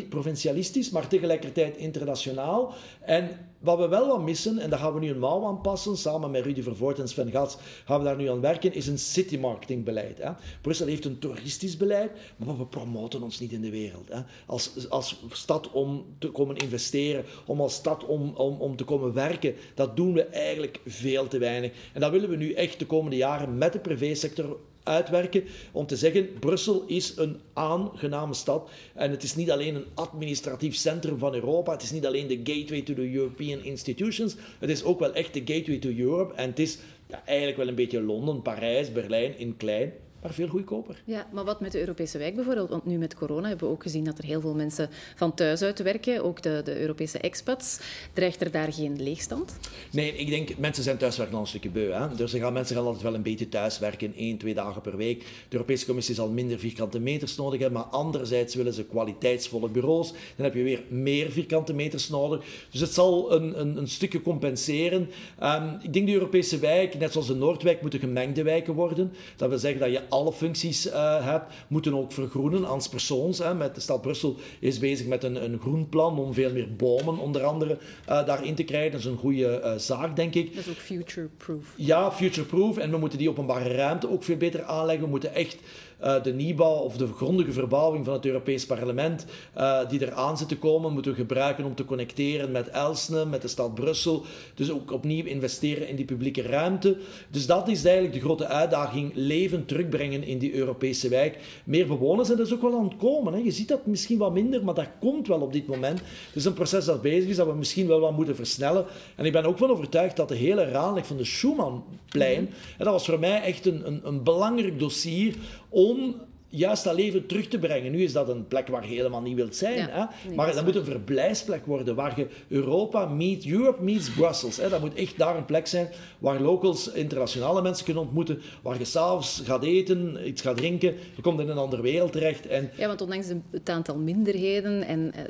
provincialistisch, 0.09 0.91
maar 0.91 1.09
tegelijkertijd 1.09 1.77
internationaal. 1.77 2.75
En 3.01 3.29
wat 3.61 3.79
we 3.79 3.89
wel 3.89 4.07
wat 4.07 4.23
missen, 4.23 4.59
en 4.59 4.71
daar 4.71 4.79
gaan 4.79 4.95
we 4.95 5.01
nu 5.01 5.11
een 5.11 5.19
mouw 5.19 5.47
aan 5.47 5.61
passen, 5.61 5.97
samen 5.97 6.31
met 6.31 6.45
Rudy 6.45 6.63
Vervoort 6.63 6.99
en 6.99 7.09
Sven 7.09 7.31
Gats 7.31 7.57
gaan 7.85 7.99
we 7.99 8.05
daar 8.05 8.17
nu 8.17 8.29
aan 8.29 8.41
werken, 8.41 8.75
is 8.75 8.87
een 8.87 8.99
city 8.99 9.39
marketing 9.39 9.85
beleid. 9.85 10.19
Hè. 10.19 10.31
Brussel 10.61 10.87
heeft 10.87 11.05
een 11.05 11.19
toeristisch 11.19 11.77
beleid, 11.77 12.11
maar 12.37 12.59
we 12.59 12.67
promoten 12.67 13.23
ons 13.23 13.41
niet 13.41 13.53
in 13.53 13.61
de 13.61 13.71
wereld. 13.71 14.09
Hè. 14.09 14.21
Als, 14.47 14.89
als 14.89 15.25
stad 15.31 15.71
om 15.71 16.05
te 16.19 16.29
komen 16.29 16.57
investeren, 16.57 17.25
om 17.47 17.61
als 17.61 17.75
stad 17.75 18.05
om, 18.05 18.35
om, 18.35 18.61
om 18.61 18.77
te 18.77 18.85
komen 18.85 19.13
werken, 19.13 19.55
dat 19.75 19.97
doen 19.97 20.13
we 20.13 20.25
eigenlijk 20.25 20.81
veel 20.87 21.29
te 21.29 21.39
weinig. 21.39 21.73
En 21.93 22.01
dat 22.01 22.11
willen 22.11 22.31
we 22.31 22.37
nu 22.37 22.53
echt 22.53 22.79
de 22.79 22.87
komende 22.87 23.17
jaren 23.17 23.59
met 23.59 23.73
de 23.73 23.79
privésector 23.79 24.59
uitwerken 24.83 25.45
om 25.73 25.87
te 25.87 25.97
zeggen, 25.97 26.39
Brussel 26.39 26.85
is 26.87 27.17
een 27.17 27.41
aangename 27.53 28.35
stad. 28.35 28.71
En 28.95 29.11
het 29.11 29.23
is 29.23 29.35
niet 29.35 29.51
alleen 29.51 29.75
een 29.75 29.87
administratief 29.95 30.75
centrum 30.75 31.19
van 31.19 31.35
Europa, 31.35 31.73
het 31.73 31.83
is 31.83 31.91
niet 31.91 32.07
alleen 32.07 32.27
de 32.27 32.41
gateway 32.45 32.83
to 32.83 32.95
the 32.95 33.13
European 33.13 33.63
institutions, 33.63 34.37
het 34.59 34.71
is 34.71 34.85
ook 34.85 34.99
wel 34.99 35.15
echt 35.15 35.35
de 35.35 35.43
gateway 35.45 35.79
to 35.79 35.89
Europe. 35.89 36.35
En 36.35 36.49
het 36.49 36.59
is 36.59 36.79
eigenlijk 37.25 37.57
wel 37.57 37.69
een 37.69 37.75
beetje 37.75 38.03
Londen, 38.03 38.43
Parijs, 38.43 38.93
Berlijn 38.93 39.39
in 39.39 39.57
klein 39.57 39.93
maar 40.23 40.33
veel 40.33 40.49
goedkoper. 40.49 41.03
Ja, 41.05 41.27
maar 41.33 41.45
wat 41.45 41.61
met 41.61 41.73
de 41.73 41.81
Europese 41.81 42.19
wijk 42.19 42.35
bijvoorbeeld? 42.35 42.69
Want 42.69 42.87
nu 42.87 42.99
met 42.99 43.15
corona 43.15 43.49
hebben 43.49 43.67
we 43.67 43.73
ook 43.73 43.83
gezien 43.83 44.05
dat 44.05 44.19
er 44.19 44.25
heel 44.25 44.41
veel 44.41 44.55
mensen 44.55 44.89
van 45.17 45.35
thuis 45.35 45.63
uit 45.63 45.83
werken, 45.83 46.25
ook 46.25 46.43
de, 46.43 46.61
de 46.65 46.81
Europese 46.81 47.19
expats. 47.19 47.81
Dreigt 48.13 48.41
er 48.41 48.51
daar 48.51 48.73
geen 48.73 49.03
leegstand? 49.03 49.59
Nee, 49.91 50.13
ik 50.17 50.29
denk, 50.29 50.59
mensen 50.59 50.83
zijn 50.85 50.97
thuiswerken 50.97 51.35
al 51.35 51.41
een 51.41 51.47
stukje 51.47 51.71
beu. 51.71 51.93
Hè? 51.93 52.15
Dus 52.15 52.33
gaan, 52.33 52.53
mensen 52.53 52.77
gaan 52.77 52.85
altijd 52.85 53.03
wel 53.03 53.15
een 53.15 53.23
beetje 53.23 53.49
thuiswerken, 53.49 54.15
één, 54.15 54.39
twee 54.39 54.55
dagen 54.55 54.81
per 54.81 54.97
week. 54.97 55.21
De 55.21 55.27
Europese 55.49 55.87
Commissie 55.87 56.15
zal 56.15 56.29
minder 56.29 56.59
vierkante 56.59 56.99
meters 57.01 57.37
nodig 57.37 57.61
hebben, 57.61 57.81
maar 57.81 57.91
anderzijds 57.91 58.55
willen 58.55 58.73
ze 58.73 58.85
kwaliteitsvolle 58.85 59.69
bureaus. 59.69 60.13
Dan 60.37 60.45
heb 60.45 60.55
je 60.55 60.63
weer 60.63 60.83
meer 60.89 61.31
vierkante 61.31 61.73
meters 61.73 62.09
nodig. 62.09 62.45
Dus 62.71 62.81
het 62.81 62.93
zal 62.93 63.33
een, 63.33 63.61
een, 63.61 63.77
een 63.77 63.89
stukje 63.89 64.23
compenseren. 64.23 65.11
Um, 65.43 65.79
ik 65.83 65.93
denk 65.93 66.07
de 66.07 66.13
Europese 66.13 66.59
wijk, 66.59 66.99
net 66.99 67.13
zoals 67.13 67.27
de 67.27 67.35
Noordwijk, 67.35 67.81
moeten 67.81 68.01
gemengde 68.01 68.43
wijken 68.43 68.75
worden. 68.75 69.13
Dat 69.37 69.49
wil 69.49 69.59
zeggen 69.59 69.81
dat 69.81 69.91
je 69.91 70.09
alle 70.11 70.33
functies 70.33 70.87
uh, 70.87 71.25
hebt, 71.25 71.53
moeten 71.69 71.95
ook 71.95 72.13
vergroenen 72.13 72.65
als 72.65 72.89
persoons. 72.89 73.39
Hè. 73.39 73.55
Met 73.55 73.75
de 73.75 73.81
stad 73.81 74.03
Brussel 74.03 74.37
is 74.61 74.79
bezig 74.79 75.07
met 75.07 75.25
een, 75.25 75.45
een 75.45 75.59
groen 75.59 75.89
plan 75.89 76.19
om 76.19 76.35
veel 76.35 76.53
meer 76.53 76.77
bomen 76.77 77.19
onder 77.19 77.43
andere 77.43 77.79
uh, 78.09 78.27
daarin 78.27 78.55
te 78.55 78.65
krijgen. 78.65 78.91
Dat 78.91 79.01
is 79.01 79.07
een 79.07 79.17
goede 79.17 79.61
uh, 79.65 79.73
zaak, 79.77 80.17
denk 80.17 80.35
ik. 80.35 80.55
Dat 80.55 80.67
is 80.67 80.71
ook 80.71 80.77
future-proof. 80.77 81.73
Ja, 81.77 82.13
future-proof. 82.13 82.77
En 82.77 82.91
we 82.91 82.97
moeten 82.97 83.19
die 83.19 83.31
openbare 83.31 83.75
ruimte 83.75 84.11
ook 84.11 84.25
veel 84.25 84.37
beter 84.37 84.63
aanleggen. 84.63 85.05
We 85.05 85.11
moeten 85.11 85.35
echt 85.35 85.57
uh, 86.05 86.23
de 86.23 86.33
nieuwbouw 86.33 86.77
of 86.77 86.97
de 86.97 87.07
grondige 87.07 87.53
verbouwing 87.53 88.05
van 88.05 88.15
het 88.15 88.27
Europees 88.27 88.67
Parlement, 88.67 89.27
uh, 89.57 89.89
die 89.89 90.03
eraan 90.03 90.39
zit 90.39 90.49
te 90.49 90.59
komen, 90.59 90.93
moeten 90.93 91.11
we 91.13 91.19
gebruiken 91.19 91.65
om 91.65 91.75
te 91.75 91.85
connecteren 91.85 92.51
met 92.51 92.69
Elsne, 92.69 93.25
met 93.25 93.43
de 93.43 93.49
stad 93.49 93.75
Brussel. 93.75 94.23
Dus 94.55 94.71
ook 94.71 94.93
opnieuw 94.93 95.25
investeren 95.25 95.89
in 95.89 95.97
die 95.97 96.05
publieke 96.05 96.43
ruimte. 96.43 96.97
Dus 97.31 97.47
dat 97.47 97.69
is 97.69 97.85
eigenlijk 97.85 98.15
de 98.15 98.21
grote 98.21 98.47
uitdaging, 98.47 99.13
leven 99.15 99.65
terugbrengen 99.67 100.23
in 100.23 100.39
die 100.39 100.55
Europese 100.55 101.09
wijk. 101.09 101.39
Meer 101.65 101.87
bewoners 101.87 102.31
en 102.31 102.37
dat 102.37 102.47
is 102.47 102.53
ook 102.53 102.63
wel 102.63 102.79
aan 102.79 102.85
het 102.85 102.97
komen. 102.97 103.33
Hè. 103.33 103.39
Je 103.39 103.51
ziet 103.51 103.69
dat 103.69 103.87
misschien 103.87 104.19
wat 104.19 104.33
minder, 104.33 104.65
maar 104.65 104.75
dat 104.75 104.89
komt 105.01 105.27
wel 105.27 105.41
op 105.41 105.53
dit 105.53 105.67
moment. 105.67 105.99
Het 105.99 106.37
is 106.37 106.45
een 106.45 106.53
proces 106.53 106.85
dat 106.85 107.03
bezig 107.03 107.29
is, 107.29 107.37
dat 107.37 107.47
we 107.47 107.55
misschien 107.55 107.87
wel 107.87 108.01
wat 108.01 108.17
moeten 108.17 108.37
versnellen. 108.37 108.85
En 109.17 109.25
ik 109.25 109.33
ben 109.33 109.45
ook 109.45 109.59
wel 109.59 109.71
overtuigd 109.71 110.17
dat 110.17 110.29
de 110.29 110.35
hele 110.35 110.65
raadleg 110.65 111.07
van 111.07 111.17
de 111.17 111.25
Schumannplein, 111.25 112.51
en 112.79 112.85
dat 112.85 112.93
was 112.93 113.05
voor 113.05 113.19
mij 113.19 113.43
echt 113.43 113.67
een, 113.67 113.87
een, 113.87 114.01
een 114.05 114.23
belangrijk 114.23 114.79
dossier 114.79 115.35
om 115.73 116.15
juist 116.51 116.85
dat 116.85 116.95
leven 116.95 117.27
terug 117.27 117.49
te 117.49 117.59
brengen. 117.59 117.93
Nu 117.93 118.03
is 118.03 118.13
dat 118.13 118.29
een 118.29 118.47
plek 118.47 118.69
waar 118.69 118.89
je 118.89 118.95
helemaal 118.95 119.23
niet 119.23 119.37
wilt 119.37 119.57
zijn. 119.57 119.89
hè? 119.91 120.35
maar 120.35 120.55
dat 120.55 120.65
moet 120.65 120.77
een 120.77 120.85
verblijfsplek 120.85 121.67
worden 121.67 121.95
waar 121.95 122.19
je 122.19 122.27
Europa 122.49 123.07
meet, 123.07 123.47
Europe 123.47 123.83
meets 123.83 124.11
Brussels. 124.11 124.57
Hè? 124.57 124.69
Dat 124.69 124.81
moet 124.81 124.95
echt 124.95 125.19
daar 125.19 125.37
een 125.37 125.45
plek 125.45 125.67
zijn 125.67 125.89
waar 126.19 126.41
locals, 126.41 126.93
internationale 126.93 127.63
mensen 127.63 127.85
kunnen 127.85 128.03
ontmoeten, 128.03 128.43
waar 128.63 128.79
je 128.79 128.85
s'avonds 128.85 129.43
gaat 129.45 129.65
eten, 129.65 130.29
iets 130.29 130.43
gaat 130.43 130.57
drinken, 130.57 130.95
je 131.17 131.23
komt 131.23 131.41
in 131.41 131.49
een 131.49 131.59
andere 131.59 131.83
wereld 131.83 132.13
terecht. 132.13 132.47
En... 132.47 132.71
Ja, 132.77 132.87
want 132.87 133.01
ondanks 133.01 133.27
het 133.51 133.69
aantal 133.69 133.97
minderheden 133.97 134.83
en, 134.87 135.13
uh, 135.17 135.23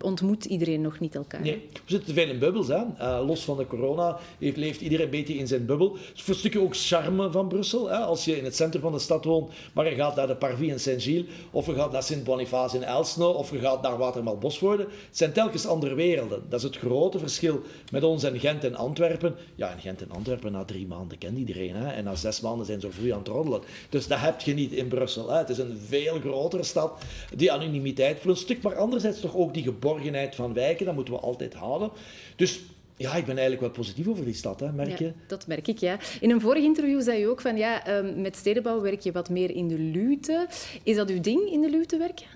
ontmoet 0.00 0.44
iedereen 0.44 0.80
nog 0.80 1.00
niet 1.00 1.14
elkaar. 1.14 1.40
Nee, 1.40 1.68
we 1.72 1.80
zitten 1.84 2.14
te 2.14 2.20
veel 2.20 2.28
in 2.28 2.38
bubbels. 2.38 2.68
Hè? 2.68 2.82
Uh, 2.98 3.26
los 3.26 3.44
van 3.44 3.56
de 3.56 3.66
corona 3.66 4.18
heeft, 4.38 4.56
leeft 4.56 4.80
iedereen 4.80 5.04
een 5.04 5.10
beetje 5.10 5.34
in 5.34 5.46
zijn 5.46 5.66
bubbel. 5.66 5.92
Het 5.92 6.16
is 6.16 6.22
voor 6.22 6.34
een 6.34 6.40
stukje 6.40 6.60
ook 6.60 6.76
charme 6.76 7.30
van 7.30 7.48
Brussel. 7.48 7.88
Hè? 7.88 7.96
Als 7.96 8.24
je 8.24 8.36
in 8.36 8.44
het 8.44 8.56
centrum 8.56 8.82
van 8.82 8.92
de 8.92 8.98
stad 8.98 9.24
woont, 9.24 9.52
maar 9.72 9.90
je 9.90 9.94
gaat 9.94 10.16
naar 10.16 10.26
de 10.26 10.36
In 10.68 10.80
Saint-Gilles, 10.80 11.26
of 11.50 11.66
je 11.66 11.74
gaat 11.74 11.92
naar 11.92 12.02
Sint-Boniface 12.02 12.76
in 12.76 12.84
Elsno, 12.84 13.30
of 13.30 13.50
je 13.50 13.58
gaat 13.58 13.82
naar 13.82 13.98
Watermal-Bosvoorde. 13.98 14.82
Het 14.82 14.92
zijn 15.10 15.32
telkens 15.32 15.66
andere 15.66 15.94
werelden. 15.94 16.42
Dat 16.48 16.58
is 16.58 16.64
het 16.64 16.76
grote 16.76 17.18
verschil 17.18 17.62
met 17.90 18.02
ons 18.02 18.22
en 18.22 18.40
Gent 18.40 18.64
en 18.64 18.74
Antwerpen. 18.74 19.34
Ja, 19.54 19.70
in 19.70 19.80
Gent 19.80 20.02
en 20.02 20.10
Antwerpen, 20.10 20.52
na 20.52 20.64
drie 20.64 20.86
maanden 20.86 21.18
kent 21.18 21.38
iedereen. 21.38 21.74
Hè? 21.74 21.88
En 21.92 22.04
na 22.04 22.14
zes 22.14 22.40
maanden 22.40 22.66
zijn 22.66 22.80
ze 22.80 22.90
vroeg 22.90 23.12
aan 23.12 23.18
het 23.18 23.28
roddelen. 23.28 23.60
Dus 23.88 24.06
dat 24.06 24.18
heb 24.18 24.40
je 24.40 24.54
niet 24.54 24.72
in 24.72 24.88
Brussel. 24.88 25.30
Hè? 25.30 25.38
Het 25.38 25.48
is 25.48 25.58
een 25.58 25.78
veel 25.86 26.20
grotere 26.20 26.62
stad. 26.62 27.02
Die 27.34 27.52
anonimiteit 27.52 28.20
voor 28.20 28.30
een 28.30 28.36
stuk, 28.36 28.62
maar 28.62 28.76
anderzijds 28.76 29.20
toch 29.20 29.36
ook 29.36 29.54
die 29.54 29.62
geborgenheid 29.62 30.34
van 30.34 30.52
wijken. 30.52 30.86
Dat 30.86 30.94
moeten 30.94 31.14
we 31.14 31.20
altijd 31.20 31.54
houden. 31.54 31.90
Dus 32.36 32.60
ja, 33.00 33.14
ik 33.14 33.24
ben 33.24 33.38
eigenlijk 33.38 33.60
wel 33.60 33.70
positief 33.70 34.08
over 34.08 34.24
die 34.24 34.34
stad, 34.34 34.60
hè, 34.60 34.72
merk 34.72 34.98
je? 34.98 35.04
Ja, 35.04 35.12
dat 35.26 35.46
merk 35.46 35.68
ik, 35.68 35.78
ja. 35.78 35.98
In 36.20 36.30
een 36.30 36.40
vorig 36.40 36.64
interview 36.64 37.02
zei 37.02 37.18
je 37.18 37.28
ook 37.28 37.40
van, 37.40 37.56
ja, 37.56 37.86
ehm, 37.86 38.20
met 38.20 38.36
stedenbouw 38.36 38.80
werk 38.80 39.00
je 39.00 39.12
wat 39.12 39.30
meer 39.30 39.50
in 39.50 39.68
de 39.68 39.78
luwte. 39.78 40.46
Is 40.82 40.96
dat 40.96 41.10
uw 41.10 41.20
ding, 41.20 41.50
in 41.50 41.60
de 41.60 41.70
luwte 41.70 41.96
werken? 41.96 42.26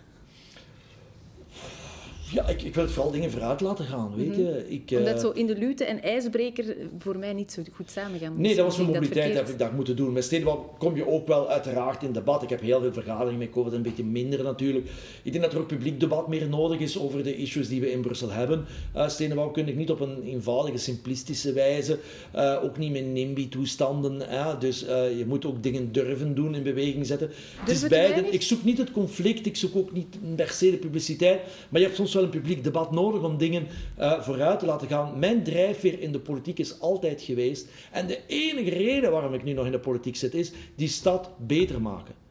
Ja, 2.30 2.48
ik, 2.48 2.62
ik 2.62 2.74
wil 2.74 2.88
vooral 2.88 3.10
dingen 3.10 3.30
vooruit 3.30 3.60
laten 3.60 3.84
gaan, 3.84 4.12
weet 4.16 4.28
mhm. 4.28 4.40
je. 4.40 4.64
Ik, 4.68 4.98
Omdat 4.98 5.14
uh, 5.14 5.20
zo 5.20 5.30
in 5.30 5.46
de 5.46 5.56
lute 5.56 5.84
en 5.84 6.02
ijsbreker 6.02 6.76
voor 6.98 7.18
mij 7.18 7.32
niet 7.32 7.52
zo 7.52 7.62
goed 7.72 7.90
samen 7.90 8.18
gaan. 8.20 8.40
Nee, 8.40 8.54
dat 8.54 8.64
was 8.64 8.76
mijn 8.76 8.88
mobiliteit, 8.88 9.34
heb 9.34 9.48
ik 9.48 9.58
dat 9.58 9.72
moeten 9.72 9.96
doen. 9.96 10.12
Met 10.12 10.24
stedenbouw 10.24 10.74
kom 10.78 10.96
je 10.96 11.06
ook 11.06 11.26
wel 11.26 11.48
uiteraard 11.48 12.02
in 12.02 12.12
debat. 12.12 12.42
Ik 12.42 12.48
heb 12.48 12.60
heel 12.60 12.80
veel 12.80 12.92
vergaderingen 12.92 13.38
met 13.38 13.50
COVID, 13.50 13.72
een 13.72 13.82
beetje 13.82 14.04
minder 14.04 14.42
natuurlijk. 14.42 14.86
Ik 15.22 15.32
denk 15.32 15.44
dat 15.44 15.52
er 15.52 15.58
ook 15.58 15.66
publiek 15.66 16.00
debat 16.00 16.28
meer 16.28 16.48
nodig 16.48 16.78
is 16.78 16.98
over 16.98 17.22
de 17.22 17.36
issues 17.36 17.68
die 17.68 17.80
we 17.80 17.90
in 17.90 18.00
Brussel 18.00 18.30
hebben. 18.30 18.64
Uh, 18.96 19.08
stedenbouw 19.08 19.50
kun 19.50 19.68
ik 19.68 19.76
niet 19.76 19.90
op 19.90 20.00
een 20.00 20.22
eenvoudige, 20.22 20.78
simplistische 20.78 21.52
wijze. 21.52 21.98
Uh, 22.36 22.60
ook 22.62 22.78
niet 22.78 22.92
met 22.92 23.06
NIMBY-toestanden. 23.06 24.22
Dus 24.58 24.80
je 25.18 25.24
moet 25.26 25.44
ook 25.44 25.62
dingen 25.62 25.92
durven 25.92 26.34
doen, 26.34 26.54
in 26.54 26.62
beweging 26.62 27.06
zetten. 27.06 27.30
Het 27.56 27.68
is 27.68 27.86
beide. 27.86 28.28
Ik 28.30 28.42
zoek 28.42 28.64
niet 28.64 28.78
het 28.78 28.90
conflict, 28.90 29.46
ik 29.46 29.56
zoek 29.56 29.76
ook 29.76 29.92
niet 29.92 30.16
per 30.36 30.48
se 30.48 30.70
de 30.70 30.76
publiciteit. 30.76 31.40
Maar 31.68 31.80
je 31.80 31.86
hebt 31.86 31.98
soms 31.98 32.13
wel 32.14 32.22
een 32.22 32.30
publiek 32.30 32.64
debat 32.64 32.90
nodig 32.90 33.22
om 33.22 33.36
dingen 33.36 33.66
uh, 33.98 34.20
vooruit 34.20 34.58
te 34.58 34.66
laten 34.66 34.88
gaan. 34.88 35.18
Mijn 35.18 35.42
drijfveer 35.42 36.00
in 36.00 36.12
de 36.12 36.20
politiek 36.20 36.58
is 36.58 36.80
altijd 36.80 37.22
geweest. 37.22 37.68
En 37.92 38.06
de 38.06 38.20
enige 38.26 38.70
reden 38.70 39.10
waarom 39.10 39.34
ik 39.34 39.44
nu 39.44 39.52
nog 39.52 39.66
in 39.66 39.72
de 39.72 39.78
politiek 39.78 40.16
zit, 40.16 40.34
is 40.34 40.52
die 40.74 40.88
stad 40.88 41.30
beter 41.38 41.80
maken. 41.80 42.23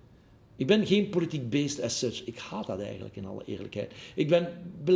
Ik 0.63 0.69
ben 0.69 0.85
geen 0.85 1.09
politiek 1.09 1.49
beest 1.49 1.81
as 1.81 1.99
such. 1.99 2.23
Ik 2.25 2.37
haat 2.37 2.67
dat 2.67 2.79
eigenlijk, 2.81 3.15
in 3.15 3.25
alle 3.25 3.43
eerlijkheid. 3.45 3.91
Ik 4.15 4.27
ben 4.29 4.49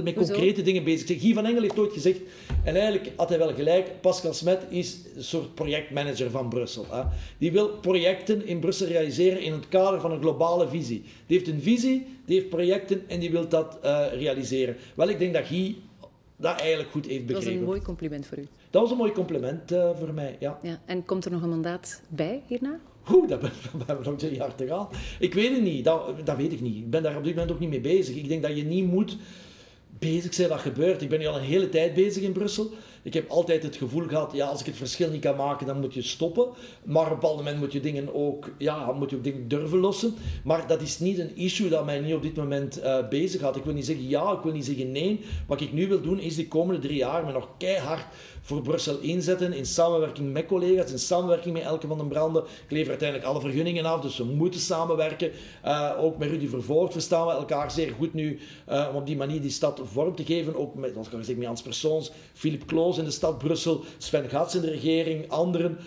met 0.04 0.14
concrete 0.14 0.62
dingen 0.62 0.84
bezig. 0.84 1.22
Guy 1.22 1.34
van 1.34 1.46
Engel 1.46 1.62
heeft 1.62 1.80
ooit 1.80 1.94
gezegd, 1.94 2.20
en 2.64 2.76
eigenlijk 2.76 3.12
had 3.16 3.30
hij 3.30 3.38
wel 3.38 3.54
gelijk, 3.54 4.02
Pascal 4.02 4.34
Smet 4.34 4.62
is 4.70 4.98
een 5.16 5.24
soort 5.24 5.56
projectmanager 5.56 6.30
van 6.30 6.50
Brussel. 6.50 6.86
Hè. 6.90 7.02
Die 7.38 7.52
wil 7.52 7.70
projecten 7.70 8.46
in 8.46 8.60
Brussel 8.60 8.88
realiseren 8.88 9.42
in 9.42 9.52
het 9.52 9.68
kader 9.70 10.02
van 10.02 10.12
een 10.12 10.22
globale 10.22 10.68
visie. 10.68 11.04
Die 11.26 11.38
heeft 11.38 11.50
een 11.50 11.62
visie, 11.62 12.06
die 12.26 12.38
heeft 12.38 12.50
projecten 12.50 13.04
en 13.08 13.20
die 13.20 13.32
wil 13.32 13.48
dat 13.48 13.78
uh, 13.84 14.06
realiseren. 14.14 14.76
Wel, 14.96 15.10
ik 15.10 15.20
denk 15.20 15.34
dat 15.34 15.46
Guy 15.46 15.76
dat 16.36 16.60
eigenlijk 16.60 16.92
goed 16.92 17.06
heeft 17.06 17.26
begrepen. 17.26 17.46
Dat 17.46 17.54
was 17.54 17.62
een 17.62 17.68
mooi 17.68 17.82
compliment 17.82 18.26
voor 18.26 18.38
u. 18.38 18.48
Dat 18.70 18.82
was 18.82 18.92
een 18.92 18.98
mooi 18.98 19.12
compliment 19.12 19.72
uh, 19.72 19.90
voor 20.00 20.14
mij, 20.14 20.36
ja. 20.40 20.60
ja. 20.62 20.82
En 20.86 21.06
komt 21.06 21.26
er 21.26 21.32
nog 21.32 21.42
een 21.42 21.50
mandaat 21.50 22.02
bij 22.08 22.42
hierna? 22.48 22.80
Oeh, 23.12 23.30
dat 23.30 23.42
hebben 23.86 24.04
we 24.04 24.10
nog 24.10 24.22
een 24.22 24.34
jaar 24.34 24.56
te 24.56 24.68
gaan. 24.68 24.88
Ik 25.20 25.34
weet 25.34 25.52
het 25.52 25.62
niet, 25.62 25.84
dat, 25.84 26.02
dat 26.24 26.38
weet 26.38 26.52
ik 26.54 26.62
niet. 26.62 26.76
Ik 26.76 26.90
ben 26.90 27.04
daar 27.04 27.18
op 27.18 27.24
dit 27.24 27.34
moment 27.34 27.52
ook 27.52 27.60
niet 27.60 27.70
mee 27.70 27.82
bezig. 27.82 28.16
Ik 28.16 28.28
denk 28.28 28.42
dat 28.42 28.58
je 28.58 28.64
niet 28.64 28.86
moet 28.86 29.18
bezig 30.00 30.34
zijn 30.34 30.50
wat 30.50 30.60
gebeurt. 30.60 31.02
Ik 31.02 31.10
ben 31.10 31.20
nu 31.20 31.26
al 31.26 31.38
een 31.38 31.44
hele 31.44 31.70
tijd 31.70 31.94
bezig 31.94 32.24
in 32.24 32.32
Brussel. 32.32 32.72
Ik 33.08 33.14
heb 33.14 33.30
altijd 33.30 33.64
het 33.64 33.76
gevoel 33.76 34.08
gehad, 34.08 34.32
ja, 34.34 34.48
als 34.48 34.60
ik 34.60 34.66
het 34.66 34.76
verschil 34.76 35.10
niet 35.10 35.22
kan 35.22 35.36
maken, 35.36 35.66
dan 35.66 35.80
moet 35.80 35.94
je 35.94 36.02
stoppen. 36.02 36.48
Maar 36.84 37.06
op 37.06 37.10
een 37.10 37.20
bepaald 37.20 37.38
moment 37.38 37.60
moet 37.60 37.72
je 37.72 37.80
dingen 37.80 38.16
ook, 38.16 38.50
ja, 38.58 38.92
moet 38.92 39.10
je 39.10 39.16
ook 39.16 39.24
dingen 39.24 39.48
durven 39.48 39.80
lossen. 39.80 40.14
Maar 40.44 40.68
dat 40.68 40.82
is 40.82 41.00
niet 41.00 41.20
een 41.20 41.36
issue 41.36 41.70
dat 41.70 41.86
mij 41.86 42.00
niet 42.00 42.14
op 42.14 42.22
dit 42.22 42.36
moment 42.36 42.80
uh, 42.80 43.08
bezig 43.08 43.42
gaat. 43.42 43.56
Ik 43.56 43.64
wil 43.64 43.74
niet 43.74 43.86
zeggen 43.86 44.08
ja, 44.08 44.32
ik 44.32 44.44
wil 44.44 44.52
niet 44.52 44.66
zeggen 44.66 44.92
nee. 44.92 45.20
Wat 45.48 45.62
ik 45.62 45.74
nu 45.74 45.88
wil 45.88 46.02
doen, 46.02 46.20
is 46.20 46.36
de 46.36 46.48
komende 46.48 46.82
drie 46.82 46.98
jaar 46.98 47.26
me 47.26 47.32
nog 47.32 47.48
keihard 47.58 48.06
voor 48.42 48.62
Brussel 48.62 49.00
inzetten 49.00 49.54
in 49.54 49.66
samenwerking 49.66 50.34
met 50.34 50.46
collega's, 50.46 50.92
in 50.92 51.00
samenwerking 51.00 51.54
met 51.54 51.64
Elke 51.64 51.88
van 51.88 51.98
den 51.98 52.08
Branden. 52.08 52.44
Ik 52.44 52.72
lever 52.72 52.90
uiteindelijk 52.90 53.30
alle 53.30 53.42
vergunningen 53.42 53.86
af, 53.86 54.02
dus 54.02 54.18
we 54.18 54.24
moeten 54.24 54.60
samenwerken. 54.60 55.32
Uh, 55.66 55.92
ook 56.00 56.18
met 56.18 56.30
Rudy 56.30 56.48
Vervoort 56.48 56.92
verstaan 56.92 57.28
we 57.28 57.32
elkaar 57.32 57.72
zeer 57.72 57.94
goed 57.98 58.14
nu 58.14 58.40
uh, 58.70 58.88
om 58.90 58.96
op 58.96 59.06
die 59.06 59.16
manier 59.16 59.42
die 59.42 59.50
stad 59.50 59.82
vorm 59.84 60.16
te 60.16 60.26
geven. 60.26 60.56
Ook 60.56 60.76
met, 60.76 60.92
zoals 60.92 61.08
ik 61.08 61.14
al 61.14 61.20
gezegd, 61.20 61.44
Hans 61.44 61.62
Persoons, 61.62 62.12
Philippe 62.34 62.66
Kloos 62.66 62.97
in 62.98 63.04
de 63.04 63.12
stad 63.12 63.38
Brussel, 63.38 63.84
Sven 63.98 64.30
Gats 64.30 64.56
in 64.56 64.62
de 64.62 64.70
regering, 64.70 65.30
anderen. 65.30 65.78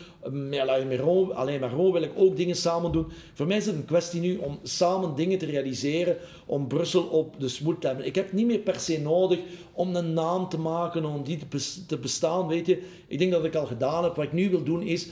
Alain 0.51 0.89
Maron, 0.89 1.35
Alain 1.35 1.61
Maron 1.61 1.93
wil 1.93 2.03
ik 2.03 2.13
ook 2.17 2.37
dingen 2.37 2.57
samen 2.57 2.93
doen. 2.93 3.07
Voor 3.35 3.47
mij 3.47 3.57
is 3.57 3.67
het 3.67 3.75
een 3.75 3.85
kwestie 3.85 4.21
nu 4.21 4.37
om 4.37 4.59
samen 4.63 5.15
dingen 5.15 5.39
te 5.39 5.47
realiseren, 5.47 6.17
om 6.47 6.67
Brussel 6.67 7.03
op 7.03 7.41
de 7.41 7.49
spoed 7.49 7.81
te 7.81 7.87
hebben. 7.87 8.07
Ik 8.07 8.15
heb 8.15 8.33
niet 8.33 8.47
meer 8.47 8.59
per 8.59 8.81
se 8.81 9.01
nodig 9.01 9.39
om 9.73 9.97
een 9.97 10.13
naam 10.13 10.49
te 10.49 10.59
maken, 10.59 11.05
om 11.05 11.23
die 11.23 11.39
te 11.87 11.99
bestaan, 11.99 12.47
weet 12.47 12.67
je. 12.67 12.83
Ik 13.07 13.19
denk 13.19 13.33
dat 13.33 13.45
ik 13.45 13.55
al 13.55 13.67
gedaan 13.67 14.05
heb. 14.05 14.17
Wat 14.17 14.25
ik 14.25 14.33
nu 14.33 14.51
wil 14.51 14.63
doen 14.63 14.83
is 14.83 15.09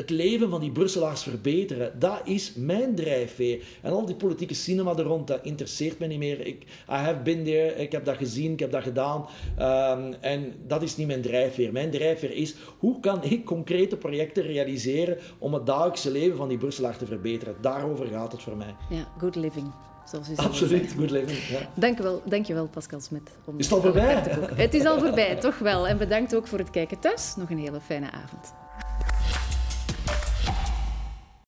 het 0.00 0.10
leven 0.10 0.50
van 0.50 0.60
die 0.60 0.70
Brusselaars 0.70 1.22
verbeteren. 1.22 1.98
Dat 1.98 2.20
is 2.24 2.52
mijn 2.54 2.94
drijfveer. 2.94 3.62
En 3.82 3.92
al 3.92 4.06
die 4.06 4.14
politieke 4.14 4.54
cinema 4.54 4.96
er 4.96 5.04
rond, 5.04 5.26
dat 5.26 5.40
interesseert 5.42 5.98
me 5.98 6.06
niet 6.06 6.18
meer. 6.18 6.46
Ik, 6.46 6.62
I 6.88 6.92
have 6.92 7.20
been 7.22 7.44
there, 7.44 7.74
ik 7.74 7.92
heb 7.92 8.04
dat 8.04 8.16
gezien, 8.16 8.52
ik 8.52 8.60
heb 8.60 8.72
dat 8.72 8.82
gedaan. 8.82 9.26
Um, 9.58 10.14
en 10.20 10.54
dat 10.66 10.82
is 10.82 10.96
niet 10.96 11.06
mijn 11.06 11.22
drijfveer. 11.22 11.72
Mijn 11.72 11.90
drijfveer 11.90 12.32
is, 12.32 12.54
hoe 12.78 13.00
kan 13.00 13.24
ik 13.24 13.44
concrete 13.44 13.96
projecten 13.96 14.42
realiseren 14.42 15.18
om 15.38 15.54
het 15.54 15.66
dagelijkse 15.66 16.10
leven 16.10 16.36
van 16.36 16.48
die 16.48 16.58
Brusselaar 16.58 16.96
te 16.96 17.06
verbeteren? 17.06 17.56
Daarover 17.60 18.06
gaat 18.06 18.32
het 18.32 18.42
voor 18.42 18.56
mij. 18.56 18.74
Ja, 18.90 19.08
good 19.18 19.36
living. 19.36 19.72
Absoluut, 20.36 20.92
good 20.98 21.10
living. 21.10 21.38
Ja. 21.38 21.58
Dank, 21.74 21.96
je 21.96 22.02
wel, 22.02 22.22
dank 22.24 22.46
je 22.46 22.54
wel, 22.54 22.66
Pascal 22.68 23.00
Smet. 23.00 23.36
Is 23.56 23.64
het 23.64 23.74
al 23.74 23.80
voorbij? 23.80 24.14
Het 24.64 24.74
is 24.74 24.84
al 24.84 24.98
voorbij, 24.98 25.36
toch 25.36 25.58
wel. 25.58 25.88
En 25.88 25.98
bedankt 25.98 26.34
ook 26.34 26.46
voor 26.46 26.58
het 26.58 26.70
kijken 26.70 26.98
thuis. 26.98 27.36
Nog 27.36 27.50
een 27.50 27.58
hele 27.58 27.80
fijne 27.80 28.10
avond. 28.10 28.52